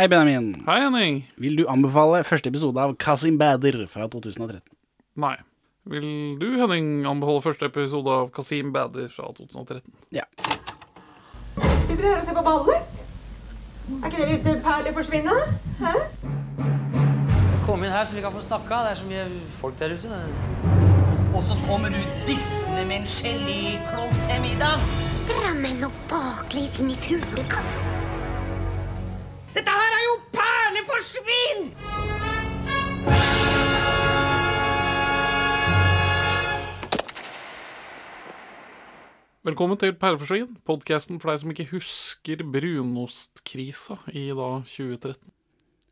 Hei, 0.00 0.08
Benjamin. 0.08 0.62
Hei, 0.64 0.78
Henning. 0.80 1.16
Vil 1.36 1.58
du 1.58 1.66
anbefale 1.68 2.22
første 2.24 2.48
episode 2.48 2.80
av 2.80 2.94
Kasim 2.96 3.34
Bader 3.36 3.82
fra 3.84 4.06
2013? 4.08 4.62
Nei. 5.20 5.34
Vil 5.92 6.06
du, 6.40 6.46
Henning, 6.56 6.86
anbefale 7.04 7.42
første 7.44 7.68
episode 7.68 8.08
av 8.08 8.30
Kasim 8.32 8.70
Bader 8.72 9.10
fra 9.12 9.28
2013? 9.36 9.92
Ja. 10.16 10.24
Sitter 11.52 12.00
dere 12.00 12.14
her 12.14 12.22
og 12.22 12.30
ser 12.30 12.38
på 12.38 12.46
ballet? 12.46 12.96
Er 13.98 14.08
ikke 14.08 14.22
det 14.22 14.30
litt 14.30 14.64
perleforsvinne? 14.64 15.36
Hæ? 15.82 15.92
Kom 17.68 17.84
inn 17.84 17.92
her 17.92 18.08
så 18.08 18.16
vi 18.16 18.24
kan 18.24 18.32
få 18.32 18.40
snakka. 18.46 18.80
Det 18.86 18.94
er 18.94 19.00
så 19.02 19.10
mye 19.10 19.26
folk 19.60 19.76
der 19.82 19.98
ute. 20.00 20.22
Og 21.34 21.44
så 21.44 21.60
kommer 21.66 21.92
du 21.92 22.00
dissende 22.24 22.88
med 22.88 23.02
en 23.02 23.10
geléklump 23.18 24.16
til 24.24 24.46
middag. 24.48 24.88
Drammen 25.28 25.84
og 25.84 26.04
baklengs 26.08 26.80
inn 26.80 26.96
i 26.96 26.96
fuglekassen. 27.04 28.09
Dette 29.50 29.72
her 29.74 29.94
er 29.96 30.02
jo 30.04 30.12
perleforsvinn! 30.30 31.64
Velkommen 39.48 39.80
til 39.80 39.96
Perleforsvinn, 39.98 40.52
podkasten 40.68 41.18
for 41.18 41.32
deg 41.32 41.42
som 41.42 41.50
ikke 41.50 41.66
husker 41.72 42.44
brunostkrisa 42.46 43.98
i 44.14 44.28
da 44.38 44.48
2013. 44.68 45.18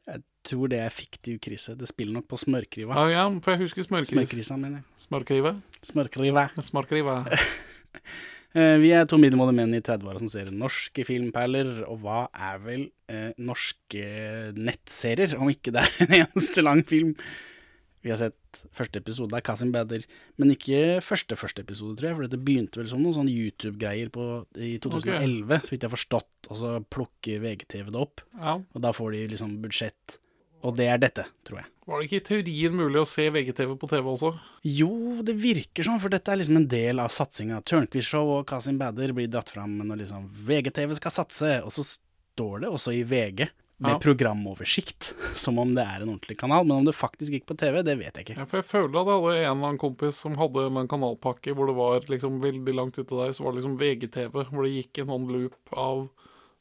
Jeg 0.07 0.23
tror 0.47 0.71
det 0.71 0.79
er 0.85 0.95
fiktiv 0.95 1.41
krise. 1.43 1.75
Det 1.75 1.91
spiller 1.91 2.21
nok 2.21 2.29
på 2.30 2.38
smørkriva. 2.38 2.95
Ja, 2.95 3.09
ja, 3.11 3.29
for 3.43 3.57
jeg 3.57 3.65
husker 3.66 3.88
smørkris. 3.88 4.15
Smørkrisa, 4.15 4.61
mener 4.61 4.85
jeg. 4.85 5.09
Smørkrive. 5.09 5.57
Smørkriva. 5.91 6.51
Smørkrive. 6.71 7.23
Eh, 8.57 8.79
vi 8.80 8.88
er 8.97 9.05
to 9.05 9.19
middelmådige 9.21 9.59
menn 9.59 9.77
i 9.77 9.83
30-åra 9.85 10.23
som 10.23 10.30
ser 10.33 10.47
norske 10.49 11.05
filmperler, 11.05 11.83
og 11.85 11.99
hva 12.01 12.23
er 12.33 12.63
vel 12.65 12.87
eh, 13.09 13.30
norske 13.39 14.05
nettserier, 14.57 15.37
om 15.41 15.51
ikke 15.53 15.73
det 15.75 15.85
er 15.87 16.03
en 16.07 16.16
eneste 16.23 16.65
lang 16.65 16.85
film? 16.89 17.15
Vi 18.05 18.13
har 18.13 18.21
sett 18.21 18.60
første 18.79 19.01
episode 19.02 19.35
av 19.35 19.43
Kasim 19.45 19.73
Bader, 19.74 20.05
men 20.38 20.52
ikke 20.55 21.01
første 21.05 21.35
første 21.37 21.65
episode, 21.65 21.97
tror 21.99 22.09
jeg, 22.13 22.16
for 22.21 22.29
dette 22.29 22.38
begynte 22.47 22.79
vel 22.79 22.87
som 22.91 23.02
noen 23.02 23.16
sånne 23.16 23.35
YouTube-greier 23.35 24.13
i 24.63 24.77
2011, 24.85 25.59
så 25.66 25.73
vidt 25.74 25.82
jeg 25.82 25.88
har 25.91 25.97
forstått, 25.97 26.30
og 26.49 26.60
så 26.60 26.71
plukker 26.95 27.43
VGTV 27.43 27.91
det 27.91 28.01
opp, 28.01 28.23
Ja. 28.38 28.55
og 28.63 28.80
da 28.87 28.95
får 28.95 29.13
de 29.16 29.25
liksom 29.35 29.59
budsjett, 29.65 30.16
og 30.63 30.79
det 30.79 30.87
er 30.95 31.02
dette, 31.02 31.27
tror 31.47 31.60
jeg. 31.65 31.69
Var 31.88 31.99
det 32.01 32.07
ikke 32.09 32.21
i 32.23 32.27
teorien 32.30 32.75
mulig 32.79 33.01
å 33.02 33.07
se 33.09 33.27
VGTV 33.35 33.77
på 33.82 33.88
TV 33.91 34.09
også? 34.15 34.32
Jo, 34.69 34.91
det 35.27 35.35
virker 35.43 35.87
sånn, 35.87 36.01
for 36.02 36.09
dette 36.15 36.30
er 36.32 36.38
liksom 36.41 36.57
en 36.63 36.69
del 36.71 37.01
av 37.02 37.10
satsinga. 37.15 37.60
Tørnquist 37.66 38.10
Show 38.15 38.30
og 38.38 38.47
Kasim 38.51 38.79
Bader 38.79 39.13
blir 39.16 39.27
dratt 39.32 39.51
fram 39.51 39.79
når 39.82 40.04
liksom 40.04 40.27
VGTV 40.49 40.95
skal 41.01 41.15
satse, 41.19 41.57
og 41.65 41.73
så 41.75 41.85
står 42.39 42.63
det 42.65 42.71
også 42.71 42.95
i 42.95 43.03
VG 43.03 43.49
med 43.79 43.93
Ja. 43.95 43.99
programoversikt, 44.03 45.13
som 45.39 45.59
om 45.59 45.75
det 45.75 45.85
er 45.85 46.03
en 46.03 46.11
ordentlig 46.15 46.39
kanal. 46.39 46.65
Men 46.67 46.81
om 46.81 46.85
det 46.89 46.97
faktisk 46.99 47.31
gikk 47.35 47.47
på 47.47 47.57
TV, 47.59 47.83
det 47.87 47.95
vet 47.99 48.15
jeg 48.17 48.25
ikke. 48.27 48.39
Ja, 48.41 48.47
for 48.51 48.59
jeg 48.59 48.67
føler 48.67 48.99
at 48.99 49.07
jeg 49.07 49.19
hadde 49.19 49.35
en 49.37 49.43
eller 49.45 49.69
annen 49.69 49.79
kompis 49.79 50.19
som 50.25 50.39
hadde 50.41 50.65
en 50.66 50.89
kanalpakke 50.91 51.55
hvor 51.55 51.71
det 51.71 51.77
var 51.79 52.09
liksom 52.11 52.41
veldig 52.43 52.75
langt 52.75 52.99
ute 52.99 53.11
der, 53.15 53.35
så 53.37 53.45
var 53.47 53.55
det 53.55 53.61
liksom 53.63 53.77
VGTV, 53.79 54.41
hvor 54.51 54.66
det 54.66 54.73
gikk 54.75 55.03
en 55.05 55.13
sånn 55.13 55.29
loop 55.31 55.77
av 55.79 56.09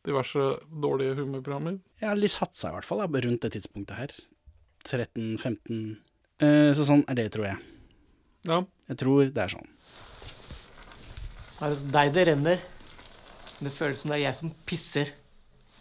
diverse 0.08 0.46
dårlige 0.70 1.18
humorprogrammer. 1.18 1.80
Ja, 2.00 2.14
de 2.16 2.30
satsa 2.32 2.70
i 2.70 2.78
hvert 2.78 2.88
fall 2.88 3.02
da, 3.02 3.22
rundt 3.26 3.42
det 3.44 3.56
tidspunktet 3.58 3.98
her. 3.98 4.14
13-15 4.88 5.98
eh, 6.40 6.70
Så 6.78 6.86
sånn 6.88 7.02
er 7.10 7.18
det, 7.18 7.32
tror 7.34 7.50
jeg. 7.50 7.58
Ja. 8.48 8.62
Jeg 8.88 9.02
tror 9.02 9.26
det 9.26 9.42
er 9.42 9.52
sånn. 9.58 9.68
Det 11.58 11.66
er 11.66 11.74
hos 11.74 11.84
deg 11.92 12.14
det 12.14 12.28
renner. 12.30 12.62
Det 13.58 13.74
føles 13.74 14.04
som 14.04 14.14
det 14.14 14.20
er 14.20 14.28
jeg 14.28 14.38
som 14.38 14.54
pisser 14.70 15.12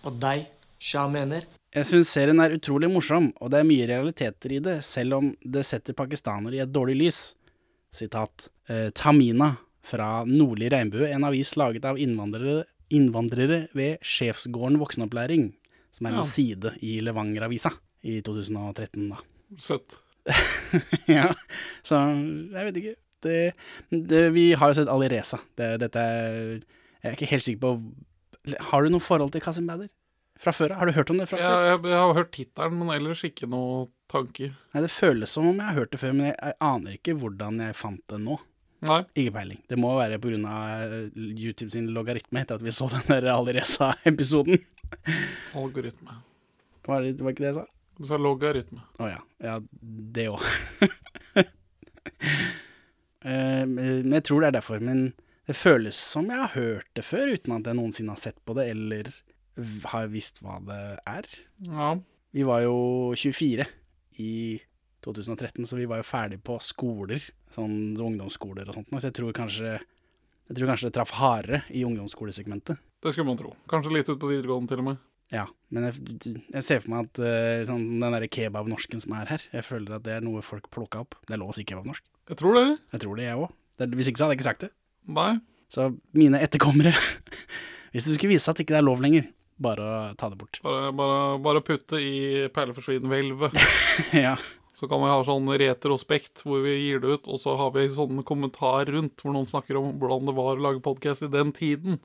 på 0.06 0.14
deg, 0.22 0.46
Shah 0.82 1.08
mener. 1.10 1.44
Jeg 1.76 1.88
syns 1.90 2.08
serien 2.14 2.38
er 2.40 2.54
utrolig 2.56 2.88
morsom, 2.88 3.30
og 3.42 3.50
det 3.52 3.58
er 3.60 3.68
mye 3.68 3.88
realiteter 3.90 4.54
i 4.56 4.60
det, 4.64 4.78
selv 4.86 5.18
om 5.18 5.32
det 5.44 5.64
setter 5.68 5.96
pakistanere 5.98 6.56
i 6.56 6.62
et 6.64 6.72
dårlig 6.72 6.96
lys. 7.02 7.20
Sitat. 7.96 8.46
Eh, 8.70 8.88
Tamina 8.96 9.54
fra 9.86 10.22
Nordlig 10.28 10.70
regnbue, 10.72 11.08
en 11.12 11.26
avis 11.28 11.52
laget 11.58 11.84
av 11.88 11.98
innvandrere, 12.02 12.64
innvandrere 12.94 13.64
ved 13.76 13.98
Sjefsgården 14.06 14.78
voksenopplæring, 14.80 15.50
som 15.96 16.06
er 16.08 16.16
en 16.16 16.22
Ja. 16.22 16.28
side 16.28 16.72
i 16.82 17.00
Levanger-avisa 17.04 17.72
i 18.06 18.20
2013, 18.22 19.08
da. 19.10 19.20
Søtt. 19.58 19.98
ja, 21.06 21.28
så 21.86 22.00
jeg 22.52 22.66
vet 22.70 22.80
ikke. 22.80 22.94
Det, 23.26 23.36
det, 23.90 24.24
vi 24.34 24.52
har 24.58 24.70
jo 24.72 24.76
sett 24.80 24.90
Ali 24.92 25.08
Reza. 25.10 25.38
Det, 25.58 25.78
dette 25.80 25.98
er 26.02 26.60
Jeg 27.02 27.12
er 27.12 27.14
ikke 27.16 27.30
helt 27.30 27.42
sikker 27.46 27.60
på 27.62 27.70
Har 28.70 28.82
du 28.84 28.90
noe 28.92 29.02
forhold 29.02 29.32
til 29.34 29.40
Kasim 29.42 29.66
Bader? 29.66 29.88
Fra 30.42 30.52
før 30.52 30.74
av? 30.74 30.80
Har 30.82 30.90
du 30.90 30.96
hørt 30.96 31.12
om 31.12 31.20
det 31.20 31.28
fra 31.30 31.38
ja, 31.40 31.52
før? 31.52 31.68
jeg, 31.70 31.78
jeg 31.92 32.00
har 32.02 32.18
hørt 32.18 32.32
tittelen, 32.34 32.80
men 32.80 32.92
ellers 32.96 33.22
ikke 33.26 33.48
noe 33.50 33.86
tanker. 34.12 34.52
Nei, 34.74 34.82
Det 34.84 34.92
føles 34.92 35.32
som 35.32 35.48
om 35.48 35.56
jeg 35.56 35.68
har 35.70 35.78
hørt 35.80 35.94
det 35.94 36.00
før, 36.02 36.12
men 36.16 36.30
jeg, 36.30 36.36
jeg 36.42 36.58
aner 36.68 36.98
ikke 36.98 37.16
hvordan 37.22 37.62
jeg 37.64 37.78
fant 37.78 38.04
det 38.12 38.20
nå. 38.22 38.38
Nei. 38.86 39.00
Ikke 39.16 39.32
peiling. 39.38 39.60
Det 39.70 39.78
må 39.80 39.94
være 39.96 40.18
pga. 40.22 40.56
YouTube 41.16 41.70
sin 41.72 41.88
logaritme 41.96 42.42
etter 42.42 42.60
at 42.60 42.64
vi 42.64 42.74
så 42.74 42.88
den 42.92 43.06
der 43.08 43.30
Ali 43.32 43.56
Reza-episoden. 43.56 44.60
Algoritme. 45.56 46.20
Var 46.86 47.02
det 47.02 47.24
var 47.24 47.34
ikke 47.34 47.46
det 47.46 47.52
jeg 47.54 47.58
sa? 47.62 47.66
Du 47.96 48.04
sa 48.06 48.18
logaritme. 48.20 48.82
Å 49.00 49.08
ja. 49.08 49.22
Ja, 49.42 49.56
det 49.80 50.26
òg. 50.28 50.42
men 53.72 54.12
jeg 54.12 54.26
tror 54.28 54.44
det 54.44 54.50
er 54.50 54.58
derfor. 54.58 54.84
Men 54.84 55.08
det 55.48 55.56
føles 55.56 55.98
som 55.98 56.28
jeg 56.30 56.42
har 56.42 56.52
hørt 56.54 56.90
det 56.98 57.06
før, 57.06 57.32
uten 57.32 57.56
at 57.56 57.70
jeg 57.70 57.78
noensinne 57.78 58.14
har 58.14 58.20
sett 58.20 58.38
på 58.44 58.54
det, 58.58 58.68
eller 58.74 59.10
har 59.92 60.08
visst 60.12 60.42
hva 60.44 60.58
det 60.64 60.80
er. 61.08 61.28
Ja. 61.66 61.94
Vi 62.36 62.44
var 62.46 62.62
jo 62.66 62.76
24 63.16 63.66
i 64.20 64.32
2013, 65.06 65.66
så 65.68 65.78
vi 65.78 65.88
var 65.88 66.02
jo 66.02 66.08
ferdig 66.08 66.40
på 66.44 66.58
skoler, 66.64 67.22
sånn 67.54 67.96
ungdomsskoler 67.96 68.68
og 68.68 68.80
sånt, 68.80 68.90
så 68.96 69.08
jeg 69.08 69.16
tror 69.20 69.36
kanskje 69.36 69.76
jeg 70.46 70.60
tror 70.60 70.70
kanskje 70.70 70.88
det 70.88 70.94
traff 70.94 71.12
hardere 71.18 71.64
i 71.74 71.82
ungdomsskolesegmentet. 71.86 72.78
Det 73.02 73.12
skulle 73.12 73.26
man 73.26 73.38
tro. 73.38 73.50
Kanskje 73.70 73.94
litt 73.96 74.10
ut 74.10 74.20
på 74.22 74.30
videregående 74.30 74.70
til 74.70 74.82
og 74.82 74.86
med. 74.92 75.00
Ja, 75.34 75.48
men 75.74 75.88
jeg, 75.88 76.36
jeg 76.54 76.62
ser 76.62 76.82
for 76.84 76.92
meg 76.92 77.08
at 77.08 77.18
uh, 77.18 77.64
sånn, 77.66 77.86
den 77.98 78.14
derre 78.14 78.28
kebabnorsken 78.30 79.02
som 79.02 79.16
er 79.18 79.32
her, 79.32 79.46
jeg 79.50 79.66
føler 79.66 79.96
at 79.96 80.04
det 80.06 80.14
er 80.14 80.22
noe 80.22 80.44
folk 80.46 80.68
plukka 80.70 81.02
opp. 81.02 81.18
Det 81.26 81.34
er 81.34 81.42
lov 81.42 81.50
å 81.50 81.56
si 81.56 81.66
kebabnorsk. 81.66 82.04
Jeg 82.30 82.38
tror 82.38 82.58
det. 82.58 82.66
Jeg 82.94 83.02
tror 83.02 83.18
det, 83.18 83.26
jeg 83.26 83.40
òg. 83.42 83.56
Hvis 83.98 84.10
ikke 84.10 84.20
så 84.20 84.26
hadde 84.26 84.36
jeg 84.36 84.40
ikke 84.40 84.50
sagt 84.52 84.64
det. 84.66 84.70
Nei. 85.16 85.32
Så 85.70 85.88
mine 86.14 86.38
etterkommere 86.42 86.92
Hvis 87.90 88.04
det 88.06 88.14
skulle 88.14 88.36
vise 88.36 88.44
seg 88.44 88.54
at 88.54 88.60
ikke 88.62 88.74
det 88.76 88.78
er 88.78 88.86
lov 88.86 89.02
lenger, 89.02 89.26
bare 89.56 89.86
å 89.86 90.14
ta 90.18 90.28
det 90.32 90.36
bort. 90.40 90.60
Bare, 90.64 90.92
bare, 90.96 91.18
bare 91.42 91.62
putte 91.64 92.00
i 92.02 92.46
perleforsvinn-hvelvet. 92.54 93.56
ja. 94.26 94.36
Så 94.76 94.84
kan 94.90 95.00
vi 95.00 95.08
ha 95.08 95.22
sånn 95.24 95.46
retrospekt 95.56 96.42
hvor 96.44 96.60
vi 96.66 96.74
gir 96.76 96.98
det 97.00 97.14
ut, 97.16 97.28
og 97.32 97.40
så 97.40 97.54
har 97.56 97.70
vi 97.72 97.86
sånn 97.96 98.20
kommentar 98.28 98.84
rundt 98.92 99.22
hvor 99.24 99.32
noen 99.32 99.48
snakker 99.48 99.78
om 99.80 99.94
hvordan 99.96 100.28
det 100.28 100.34
var 100.36 100.58
å 100.58 100.64
lage 100.66 100.82
podkast 100.84 101.24
i 101.24 101.30
den 101.32 101.54
tiden. 101.56 101.96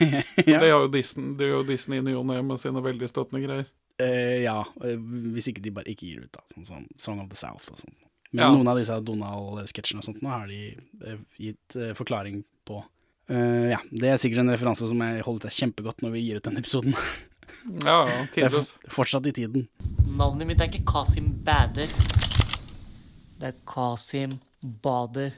ja. 0.00 0.22
Det 0.40 0.70
gjør 0.70 0.86
jo 0.86 0.92
Disney, 0.94 1.34
det 1.36 1.50
gjør 1.50 1.66
Disney 1.68 2.00
i 2.00 2.06
ny 2.06 2.14
og 2.16 2.24
ne 2.30 2.38
med 2.48 2.62
sine 2.62 2.80
veldig 2.84 3.10
støttende 3.12 3.42
greier. 3.44 3.68
Eh, 4.00 4.40
ja, 4.46 4.56
eh, 4.82 4.96
hvis 5.36 5.50
ikke 5.52 5.62
de 5.62 5.74
bare 5.76 5.92
ikke 5.92 6.08
gir 6.08 6.24
det 6.24 6.30
ut, 6.30 6.38
da. 6.40 6.46
Sånn 6.56 6.66
som 6.70 6.88
Song 6.98 7.20
of 7.22 7.28
the 7.30 7.36
South 7.38 7.68
og 7.70 7.78
sånn. 7.84 7.92
Men 8.34 8.40
Ja. 8.42 8.48
noen 8.56 8.72
av 8.72 8.80
disse 8.80 8.96
Donald-sketsjene 9.06 10.00
og 10.00 10.06
sånt 10.08 10.24
nå 10.24 10.32
har 10.32 10.48
de 10.50 10.62
eh, 11.06 11.20
gitt 11.38 11.76
eh, 11.76 11.92
forklaring 11.94 12.40
på. 12.66 12.80
Eh, 13.30 13.70
ja, 13.72 13.78
det 13.88 14.10
er 14.10 14.18
sikkert 14.20 14.42
en 14.42 14.52
referanse 14.52 14.88
som 14.88 15.00
jeg 15.00 15.22
holder 15.24 15.46
til 15.46 15.62
kjempegodt 15.62 16.02
når 16.04 16.12
vi 16.12 16.24
gir 16.26 16.40
ut 16.40 16.48
den 16.48 16.60
episoden. 16.60 16.96
Ja, 17.84 18.02
ja, 18.04 18.18
Det 18.34 18.44
er 18.44 18.92
fortsatt 18.92 19.24
i 19.30 19.32
tiden. 19.32 19.68
Navnet 20.04 20.48
mitt 20.50 20.60
er 20.60 20.68
ikke 20.68 20.84
Kasim 20.90 21.30
Bader. 21.46 21.88
Det 23.40 23.48
er 23.48 23.56
Kasim 23.68 24.36
Bader. 24.84 25.32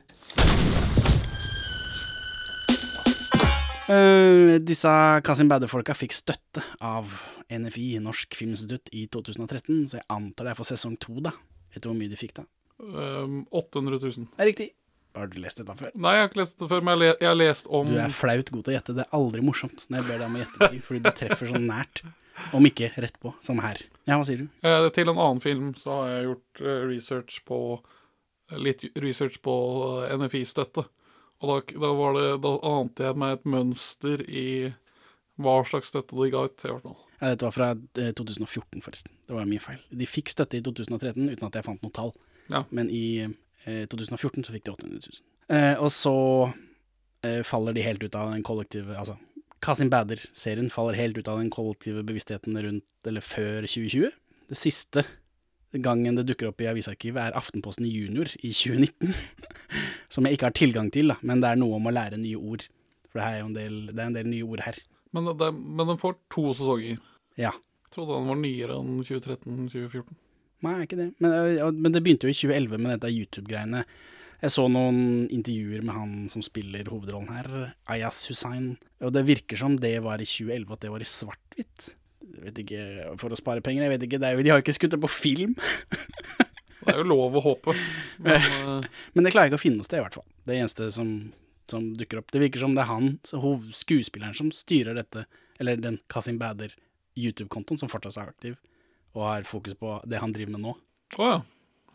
Uh, 3.87 4.59
disse 4.67 4.91
Kasim 5.23 5.47
Bader-folka 5.47 5.95
fikk 5.95 6.17
støtte 6.17 6.65
av 6.83 7.07
NFI, 7.47 8.01
Norsk 8.03 8.35
Filminstitutt, 8.35 8.91
i 8.91 9.05
2013, 9.15 9.85
så 9.93 10.01
jeg 10.01 10.09
antar 10.11 10.49
det 10.49 10.57
er 10.57 10.59
for 10.59 10.67
sesong 10.67 10.97
to, 10.99 11.21
da. 11.23 11.31
Vet 11.71 11.85
du 11.85 11.93
hvor 11.93 11.99
mye 11.99 12.11
de 12.11 12.19
fikk 12.19 12.35
da? 12.41 12.49
Um, 12.83 13.45
800 13.55 14.03
000. 14.03 14.27
Det 14.35 14.43
er 14.43 14.51
riktig. 14.51 14.69
Har 15.17 15.31
du 15.33 15.39
lest 15.41 15.57
dette 15.61 15.75
før? 15.81 15.91
Nei, 15.97 16.13
jeg 16.17 16.23
har 16.25 16.31
ikke 16.31 16.41
lest 16.43 16.59
det 16.61 16.69
før, 16.71 16.85
men 16.85 17.03
jeg, 17.07 17.17
har 17.25 17.37
lest 17.41 17.67
om 17.73 17.89
Du 17.91 17.99
er 18.03 18.13
flaut 18.15 18.51
god 18.53 18.67
til 18.67 18.73
å 18.75 18.77
gjette. 18.77 18.95
Det 18.99 19.05
er 19.07 19.17
aldri 19.17 19.43
morsomt 19.45 19.87
når 19.89 20.03
jeg 20.03 20.09
ber 20.11 20.19
deg 20.21 20.27
om 20.29 20.37
å 20.37 20.43
gjette 20.45 20.71
ting, 20.75 20.83
fordi 20.85 21.03
du 21.07 21.11
treffer 21.23 21.51
sånn 21.53 21.69
nært. 21.71 22.03
Om 22.53 22.69
ikke 22.69 22.91
rett 23.01 23.17
på, 23.23 23.33
som 23.41 23.63
her. 23.65 23.81
Ja, 24.05 24.19
hva 24.21 24.27
sier 24.29 24.43
du? 24.45 24.49
eh, 24.61 24.89
Til 24.93 25.09
en 25.09 25.17
annen 25.17 25.41
film 25.41 25.71
så 25.81 25.95
har 26.03 26.11
jeg 26.13 26.27
gjort 26.29 26.61
eh, 26.61 26.83
research 26.93 27.39
på 27.49 27.61
Litt 28.63 28.85
research 29.03 29.41
på 29.43 29.55
eh, 30.07 30.13
NFI-støtte. 30.21 30.85
Og 31.43 31.49
da, 31.51 31.57
da, 31.83 31.89
var 31.99 32.13
det, 32.15 32.27
da 32.45 32.53
ante 32.71 33.09
jeg 33.09 33.19
meg 33.19 33.33
et 33.39 33.49
mønster 33.57 34.23
i 34.29 34.45
hva 35.43 35.57
slags 35.69 35.91
støtte 35.91 36.15
de 36.17 36.29
ga 36.33 36.45
ut. 36.47 36.63
i 36.65 36.71
hvert 36.71 36.85
fall. 36.87 37.01
Ja, 37.19 37.33
dette 37.33 37.49
var 37.49 37.57
fra 37.57 37.71
eh, 37.99 38.13
2014, 38.17 38.85
forresten. 38.85 39.17
Det 39.27 39.35
var 39.35 39.49
min 39.49 39.61
feil. 39.65 39.81
De 39.91 40.07
fikk 40.09 40.31
støtte 40.33 40.61
i 40.61 40.63
2013 40.65 41.25
uten 41.33 41.49
at 41.49 41.59
jeg 41.59 41.67
fant 41.67 41.83
noe 41.85 41.97
tall. 41.97 42.13
Ja. 42.53 42.63
Men 42.71 42.93
i 42.93 43.03
eh, 43.25 43.35
2014 43.67 44.47
så 44.47 44.55
fikk 44.55 44.67
de 44.67 44.75
800 44.75 45.01
000. 45.11 45.23
Eh, 45.57 45.75
og 45.83 45.91
så 45.95 46.17
eh, 47.27 47.43
faller 47.47 47.77
de 47.77 47.85
helt 47.87 48.03
ut 48.03 48.15
av 48.19 48.33
den 48.33 48.43
kollektive 48.47 48.97
Altså 48.99 49.17
Kasim 49.65 49.91
Bader-serien 49.91 50.69
faller 50.71 50.99
helt 50.99 51.19
ut 51.19 51.29
av 51.31 51.41
den 51.41 51.51
kollektive 51.51 52.05
bevisstheten 52.07 52.59
rundt, 52.61 52.87
eller 53.09 53.25
før 53.25 53.65
2020. 53.67 54.11
Det 54.53 54.59
siste 54.59 55.07
gangen 55.83 56.19
det 56.19 56.27
dukker 56.29 56.51
opp 56.51 56.61
i 56.63 56.69
avisarkivet, 56.71 57.19
er 57.19 57.39
Aftenposten 57.39 57.89
Junior 57.89 58.31
i 58.39 58.53
2019. 58.53 59.15
Som 60.13 60.29
jeg 60.29 60.37
ikke 60.37 60.51
har 60.51 60.57
tilgang 60.57 60.91
til, 60.95 61.11
da, 61.11 61.17
men 61.27 61.43
det 61.43 61.51
er 61.51 61.61
noe 61.61 61.81
om 61.81 61.89
å 61.89 61.95
lære 61.95 62.21
nye 62.21 62.39
ord. 62.39 62.67
For 63.09 63.21
det 63.21 63.27
er 63.27 63.41
jo 63.41 63.49
en 63.49 63.57
del, 63.57 63.81
det 63.91 63.97
er 63.99 64.11
en 64.11 64.19
del 64.19 64.31
nye 64.31 64.47
ord 64.47 64.63
her. 64.67 64.79
Men, 65.17 65.33
det, 65.41 65.51
men 65.57 65.89
den 65.89 66.01
får 66.01 66.19
to 66.33 66.51
sesonger. 66.53 67.01
Ja. 67.41 67.55
Jeg 67.87 67.97
trodde 67.97 68.21
den 68.21 68.31
var 68.31 68.41
nyere 68.41 68.79
enn 68.79 69.03
2013-2014. 69.09 70.21
Nei, 70.65 70.77
ikke 70.87 70.99
det. 70.99 71.11
Men, 71.21 71.33
men 71.83 71.93
det 71.95 72.03
begynte 72.05 72.29
jo 72.29 72.33
i 72.33 72.39
2011 72.39 72.81
med 72.81 72.95
dette 72.97 73.13
YouTube-greiene. 73.13 73.83
Jeg 74.43 74.53
så 74.53 74.67
noen 74.69 74.99
intervjuer 75.33 75.85
med 75.85 75.97
han 75.97 76.15
som 76.33 76.43
spiller 76.45 76.89
hovedrollen 76.93 77.31
her, 77.33 77.53
Ayaz 77.93 78.23
Hussain. 78.31 78.75
Og 79.05 79.13
det 79.17 79.25
virker 79.29 79.61
som 79.61 79.79
det 79.81 79.95
var 80.05 80.21
i 80.21 80.29
2011, 80.29 80.73
at 80.73 80.85
det 80.85 80.93
var 80.93 81.05
i 81.05 81.09
svart-hvitt. 81.09 81.87
Jeg 82.27 82.43
vet 82.45 82.61
ikke, 82.65 82.83
For 83.21 83.33
å 83.33 83.39
spare 83.39 83.65
penger, 83.65 83.87
jeg 83.87 83.95
vet 83.95 84.05
ikke. 84.09 84.21
Jo, 84.21 84.43
de 84.45 84.53
har 84.53 84.61
jo 84.61 84.65
ikke 84.67 84.77
skutt 84.77 84.97
det 84.97 85.03
på 85.03 85.13
film. 85.13 85.57
Det 86.87 86.93
er 86.93 87.01
jo 87.01 87.09
lov 87.11 87.35
å 87.35 87.41
håpe. 87.43 87.73
Men 88.23 88.37
eh, 88.39 88.85
Men 89.17 89.27
det 89.27 89.33
klarer 89.35 89.49
jeg 89.49 89.51
ikke 89.51 89.59
å 89.59 89.63
finne 89.65 89.81
noe 89.81 89.87
sted, 89.89 89.99
i 89.99 90.05
hvert 90.05 90.15
fall. 90.21 90.27
Det 90.47 90.55
eneste 90.55 90.87
som, 90.95 91.09
som 91.67 91.89
dukker 91.99 92.21
opp. 92.21 92.29
Det 92.31 92.39
virker 92.39 92.63
som 92.63 92.77
det 92.77 92.85
er 92.85 92.91
han, 92.93 93.09
skuespilleren, 93.75 94.37
som 94.39 94.53
styrer 94.55 94.95
dette, 94.95 95.25
eller 95.59 95.81
den 95.83 95.97
Kasim 96.13 96.39
Bader 96.39 96.77
YouTube-kontoen, 97.19 97.81
som 97.81 97.91
fortsatt 97.91 98.21
er 98.23 98.31
aktiv, 98.31 98.55
og 99.17 99.27
har 99.27 99.49
fokus 99.49 99.77
på 99.81 99.97
det 100.09 100.21
han 100.23 100.35
driver 100.37 100.55
med 100.55 100.65
nå. 100.67 100.77
Å 101.17 101.31
ja. 101.31 101.41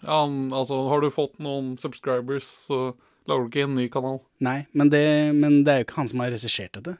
ja 0.01 0.19
han, 0.23 0.43
altså, 0.49 0.81
har 0.89 1.03
du 1.03 1.11
fått 1.13 1.39
noen 1.43 1.75
subscribers, 1.81 2.49
så 2.67 2.91
lager 3.29 3.45
du 3.45 3.51
ikke 3.53 3.67
en 3.69 3.77
ny 3.77 3.87
kanal. 3.93 4.21
Nei, 4.43 4.63
men 4.73 4.91
det, 4.93 5.05
men 5.37 5.61
det 5.67 5.73
er 5.73 5.81
jo 5.81 5.89
ikke 5.89 6.01
han 6.01 6.11
som 6.11 6.25
har 6.25 6.33
regissert 6.33 6.75
dette. 6.79 6.97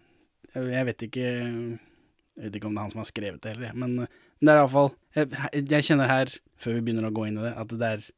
Jeg, 0.52 0.84
vet 0.88 1.04
ikke 1.08 1.28
Jeg 1.32 2.44
vet 2.44 2.56
ikke 2.58 2.68
om 2.68 2.74
det 2.76 2.82
er 2.82 2.88
han 2.88 2.94
som 2.94 3.02
har 3.04 3.08
skrevet 3.08 3.44
det 3.44 3.54
heller, 3.54 3.78
men 3.78 4.02
det 4.42 4.52
er 4.52 4.58
iallfall 4.60 4.90
jeg, 5.16 5.30
jeg 5.70 5.86
kjenner 5.86 6.10
her, 6.10 6.32
før 6.60 6.76
vi 6.76 6.82
begynner 6.88 7.08
å 7.08 7.14
gå 7.16 7.28
inn 7.30 7.38
i 7.40 7.46
det, 7.46 7.54
at 7.62 7.72
det 7.78 7.94
er 7.96 8.10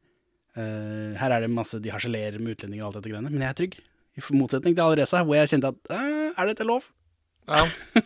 Uh, 0.54 1.18
Her 1.18 1.34
er 1.34 1.42
det 1.42 1.50
masse 1.50 1.80
De 1.82 1.90
harselerer 1.90 2.38
med 2.38 2.54
utlendinger 2.54 2.86
og 2.86 2.92
alt 2.92 3.00
dette 3.00 3.10
greiene, 3.10 3.32
men 3.34 3.42
jeg 3.42 3.50
er 3.50 3.58
trygg. 3.58 3.78
I 4.14 4.22
motsetning 4.38 4.76
til 4.78 4.86
Alreza, 4.86 5.24
hvor 5.26 5.40
jeg 5.40 5.50
kjente 5.50 5.72
at 5.74 5.94
Er 6.38 6.50
dette 6.52 6.68
lov? 6.68 6.86
Ja. 7.50 7.64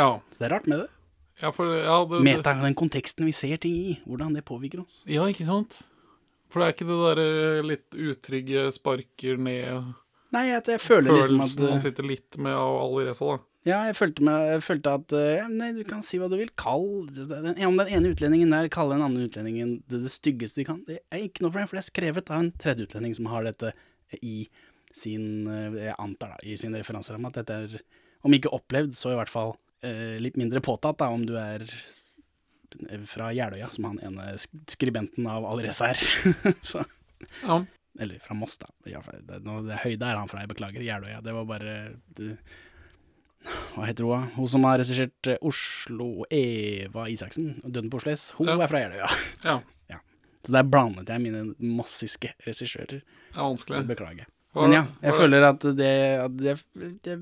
ja. 0.00 0.08
Så 0.32 0.42
det 0.42 0.48
er 0.48 0.54
rart 0.56 0.66
med 0.66 0.82
det. 0.82 0.88
Ja, 1.40 1.52
for 1.56 1.72
ja, 1.76 1.96
det, 2.10 2.20
Meta, 2.26 2.54
den 2.60 2.76
konteksten 2.78 3.28
vi 3.28 3.34
ser 3.36 3.60
ting 3.62 3.76
i, 3.76 3.94
hvordan 4.06 4.36
det 4.36 4.44
påvirker 4.48 4.84
oss. 4.84 5.02
ja, 5.08 5.26
ikke 5.30 5.48
sant? 5.48 5.80
For 6.50 6.60
det 6.60 6.66
er 6.66 6.74
ikke 6.74 6.88
det 6.88 6.98
derre 7.04 7.62
litt 7.62 7.94
utrygge 7.94 8.70
sparker 8.74 9.38
ned 9.38 9.92
Nei, 10.34 10.44
jeg, 10.46 10.62
jeg 10.66 10.82
føler 10.82 11.14
liksom 11.14 11.40
at 11.42 11.52
følelsen 11.54 11.62
man 11.64 11.76
eh, 11.76 11.82
sitter 11.82 12.06
litt 12.06 12.36
med 12.38 12.54
av 12.54 12.76
Alireza, 12.84 13.26
da. 13.32 13.38
Ja, 13.66 13.78
jeg 13.84 13.96
følte, 13.98 14.24
meg, 14.24 14.44
jeg 14.48 14.62
følte 14.64 14.92
at 14.96 15.14
eh, 15.18 15.30
ja, 15.40 15.46
Nei, 15.50 15.70
du 15.76 15.80
kan 15.84 16.04
si 16.06 16.20
hva 16.20 16.30
du 16.30 16.36
vil. 16.40 16.52
Kall 16.58 16.86
den, 17.10 17.50
Om 17.66 17.80
den 17.82 17.90
ene 17.92 18.12
utlendingen 18.14 18.54
der 18.54 18.70
kaller 18.72 18.96
den 18.96 19.04
andre 19.04 19.26
utlendingen 19.26 19.74
det, 19.90 20.00
det 20.06 20.12
styggeste 20.14 20.62
de 20.62 20.66
kan, 20.68 20.78
det 20.86 21.00
er 21.10 21.24
ikke 21.26 21.44
noe 21.44 21.52
problem, 21.52 21.70
for 21.70 21.78
det 21.78 21.82
er 21.82 21.90
skrevet 21.90 22.30
av 22.30 22.44
en 22.44 22.52
tredje 22.62 22.86
utlending 22.86 23.16
som 23.18 23.28
har 23.32 23.48
dette 23.48 23.74
i 24.22 24.36
sin 24.96 25.46
eh, 25.50 25.80
Jeg 25.88 25.98
antar, 25.98 26.36
da, 26.36 26.46
i 26.46 26.56
sin 26.58 26.78
referanseramme 26.78 27.30
at 27.30 27.42
dette 27.42 27.58
er, 27.66 27.76
om 28.26 28.34
ikke 28.34 28.54
opplevd, 28.54 28.94
så 28.98 29.12
i 29.12 29.18
hvert 29.18 29.32
fall 29.32 29.56
litt 30.20 30.36
mindre 30.36 30.60
påtatt, 30.60 30.98
da, 31.00 31.08
om 31.08 31.22
du 31.26 31.34
er 31.40 31.64
fra 33.10 33.30
Jeløya, 33.34 33.70
som 33.74 33.84
han 33.88 33.98
ene 34.04 34.34
skribenten 34.70 35.26
av 35.26 35.44
Alreza 35.48 35.88
er. 35.94 36.02
så 36.62 36.84
Ja. 37.42 37.64
eller 37.98 38.18
fra 38.24 38.34
Moss, 38.38 38.56
da. 38.58 38.68
Ja. 38.86 39.00
Det, 39.26 39.40
nå, 39.44 39.60
det 39.66 39.80
høyde 39.84 40.06
er 40.06 40.16
han 40.20 40.28
fra, 40.30 40.40
jeg 40.44 40.52
beklager. 40.52 40.80
Jeløya. 40.84 41.20
Det 41.24 41.32
var 41.34 41.44
bare 41.48 41.74
det, 42.16 42.36
Hva 43.74 43.86
heter 43.88 44.04
hun? 44.04 44.12
da? 44.28 44.30
Hun 44.36 44.48
som 44.52 44.64
har 44.68 44.78
regissert 44.78 45.26
eh, 45.32 45.38
Oslo 45.42 46.24
Eva 46.30 47.06
Isaksen, 47.08 47.54
'Døden 47.64 47.90
på 47.90 47.96
Oslo 48.00 48.12
S'. 48.12 48.32
Hun 48.36 48.48
Ja. 48.48 48.58
er 48.60 48.68
fra 48.68 48.82
Jeløya. 48.84 49.08
ja. 49.44 49.60
Så 50.44 50.52
der 50.52 50.62
blandet 50.64 51.08
jeg 51.08 51.20
mine 51.20 51.54
mossiske 51.60 52.30
regissører. 52.46 53.00
Det 53.02 53.36
er 53.36 53.42
vanskelig. 53.44 53.82
Beklager. 53.88 54.26
Men 54.54 54.72
ja, 54.72 54.84
jeg 55.02 55.12
føler 55.14 55.44
at 55.50 55.60
det 55.76 55.90
at 56.24 56.36
det, 56.40 57.16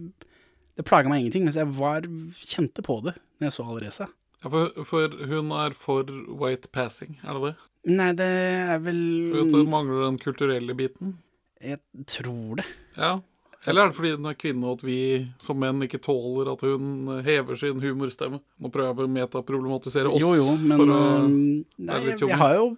det, 0.78 0.86
plaga 0.86 1.10
meg 1.10 1.24
ingenting, 1.24 1.48
mens 1.48 1.58
jeg 1.58 1.70
var, 1.74 2.06
kjente 2.38 2.84
på 2.86 3.00
det 3.06 3.16
når 3.38 3.48
jeg 3.48 3.56
så 3.56 3.66
Alreza. 3.66 4.08
Ja, 4.38 4.50
for, 4.52 4.84
for 4.86 5.14
hun 5.26 5.50
er 5.58 5.74
for 5.74 6.10
white 6.38 6.70
passing, 6.74 7.16
er 7.24 7.34
det 7.34 7.48
det? 7.48 7.56
Nei, 7.88 8.12
det 8.18 8.28
er 8.28 8.78
vel 8.84 9.00
For 9.32 9.62
at 9.64 9.72
mangler 9.72 10.04
den 10.04 10.20
kulturelle 10.22 10.76
biten? 10.78 11.16
Jeg 11.62 11.80
tror 12.06 12.60
det. 12.60 12.66
Ja. 12.98 13.18
Eller 13.66 13.82
er 13.82 13.90
det 13.90 13.96
fordi 13.98 14.12
hun 14.14 14.28
er 14.30 14.36
kvinne 14.38 14.68
og 14.68 14.78
at 14.78 14.84
vi 14.86 14.98
som 15.42 15.58
menn 15.58 15.82
ikke 15.84 16.00
tåler 16.02 16.52
at 16.52 16.62
hun 16.62 17.08
hever 17.26 17.58
sin 17.58 17.82
humorstemme? 17.82 18.38
Nå 18.62 18.70
prøver 18.74 19.02
jeg 19.02 19.10
å 19.10 19.14
metaproblematisere 19.16 20.12
oss. 20.12 20.22
Jo, 20.22 20.34
jo, 20.38 20.54
men 20.62 20.84
å, 20.84 20.86
øh, 20.94 21.26
nei, 21.88 21.98
jeg, 22.12 22.20
jeg 22.22 22.38
har 22.38 22.54
jo 22.54 22.68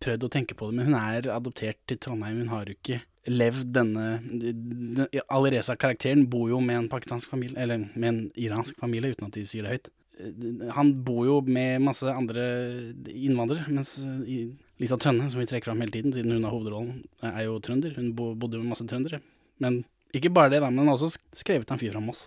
prøvd 0.00 0.28
å 0.28 0.32
tenke 0.32 0.56
på 0.56 0.70
det, 0.70 0.78
men 0.78 0.92
hun 0.92 0.98
er 1.00 1.32
adoptert 1.34 1.80
til 1.90 1.98
Trondheim. 2.00 2.38
Hun 2.44 2.54
har 2.54 2.70
jo 2.70 2.78
ikke 2.78 3.02
levd 3.28 3.72
denne 3.74 4.04
Alireza-karakteren 5.28 6.26
bor 6.30 6.48
jo 6.50 6.60
med 6.64 6.76
en 6.84 6.88
pakistansk 6.92 7.28
familie, 7.30 7.58
eller 7.60 7.82
med 7.94 8.08
en 8.08 8.20
iransk 8.40 8.78
familie, 8.80 9.12
uten 9.14 9.28
at 9.28 9.36
de 9.36 9.44
sier 9.48 9.66
det 9.66 9.74
høyt. 9.74 9.90
Eh, 10.20 10.72
Han 10.76 10.92
bor 11.04 11.24
jo 11.28 11.38
med 11.46 11.82
masse 11.84 12.06
andre 12.08 12.44
innvandrere, 13.12 13.66
mens 13.68 13.96
eh, 14.00 14.50
Lisa 14.80 14.96
Tønne, 15.00 15.28
som 15.30 15.40
vi 15.42 15.48
trekker 15.50 15.70
fram 15.70 15.80
hele 15.84 15.92
tiden, 15.94 16.14
siden 16.16 16.32
hun 16.38 16.44
har 16.48 16.54
hovedrollen, 16.54 17.02
er 17.22 17.44
jo 17.46 17.58
trønder. 17.60 17.92
Hun 17.98 18.12
bodde 18.16 18.38
bodde 18.40 18.60
med 18.62 18.72
masse 18.72 18.86
trøndere. 18.88 19.20
Men 19.60 19.82
ikke 20.16 20.32
bare 20.32 20.50
det, 20.54 20.62
da, 20.64 20.70
men 20.72 20.88
også 20.88 21.12
skrevet 21.36 21.68
en 21.70 21.78
fyr 21.80 21.92
fra 21.92 22.00
Moss, 22.04 22.24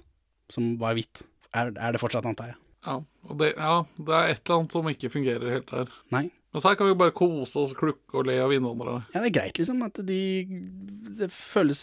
som 0.53 0.75
var 0.81 0.93
hvit. 0.97 1.23
Er, 1.53 1.73
er 1.73 1.93
det 1.95 2.01
fortsatt, 2.01 2.25
antar 2.29 2.53
jeg. 2.53 2.59
ja, 2.85 2.99
og 3.29 3.37
det, 3.39 3.53
ja, 3.57 3.73
det 3.97 4.13
er 4.13 4.31
et 4.33 4.39
eller 4.45 4.59
annet 4.61 4.73
som 4.77 4.87
ikke 4.89 5.09
fungerer 5.13 5.51
helt 5.57 5.69
der. 5.73 5.91
Nei. 6.13 6.27
Men 6.53 6.61
så 6.61 6.69
her 6.69 6.77
kan 6.77 6.87
vi 6.91 6.93
bare 6.99 7.13
kose 7.17 7.57
oss, 7.57 7.71
klukke 7.73 8.19
og 8.19 8.27
le 8.29 8.35
av 8.43 8.51
innvandrere. 8.53 8.99
Ja, 9.15 9.23
det 9.23 9.31
er 9.31 9.35
greit, 9.39 9.57
liksom. 9.57 9.79
At 9.87 9.97
de 10.05 10.19
Det 11.17 11.31
føles 11.33 11.79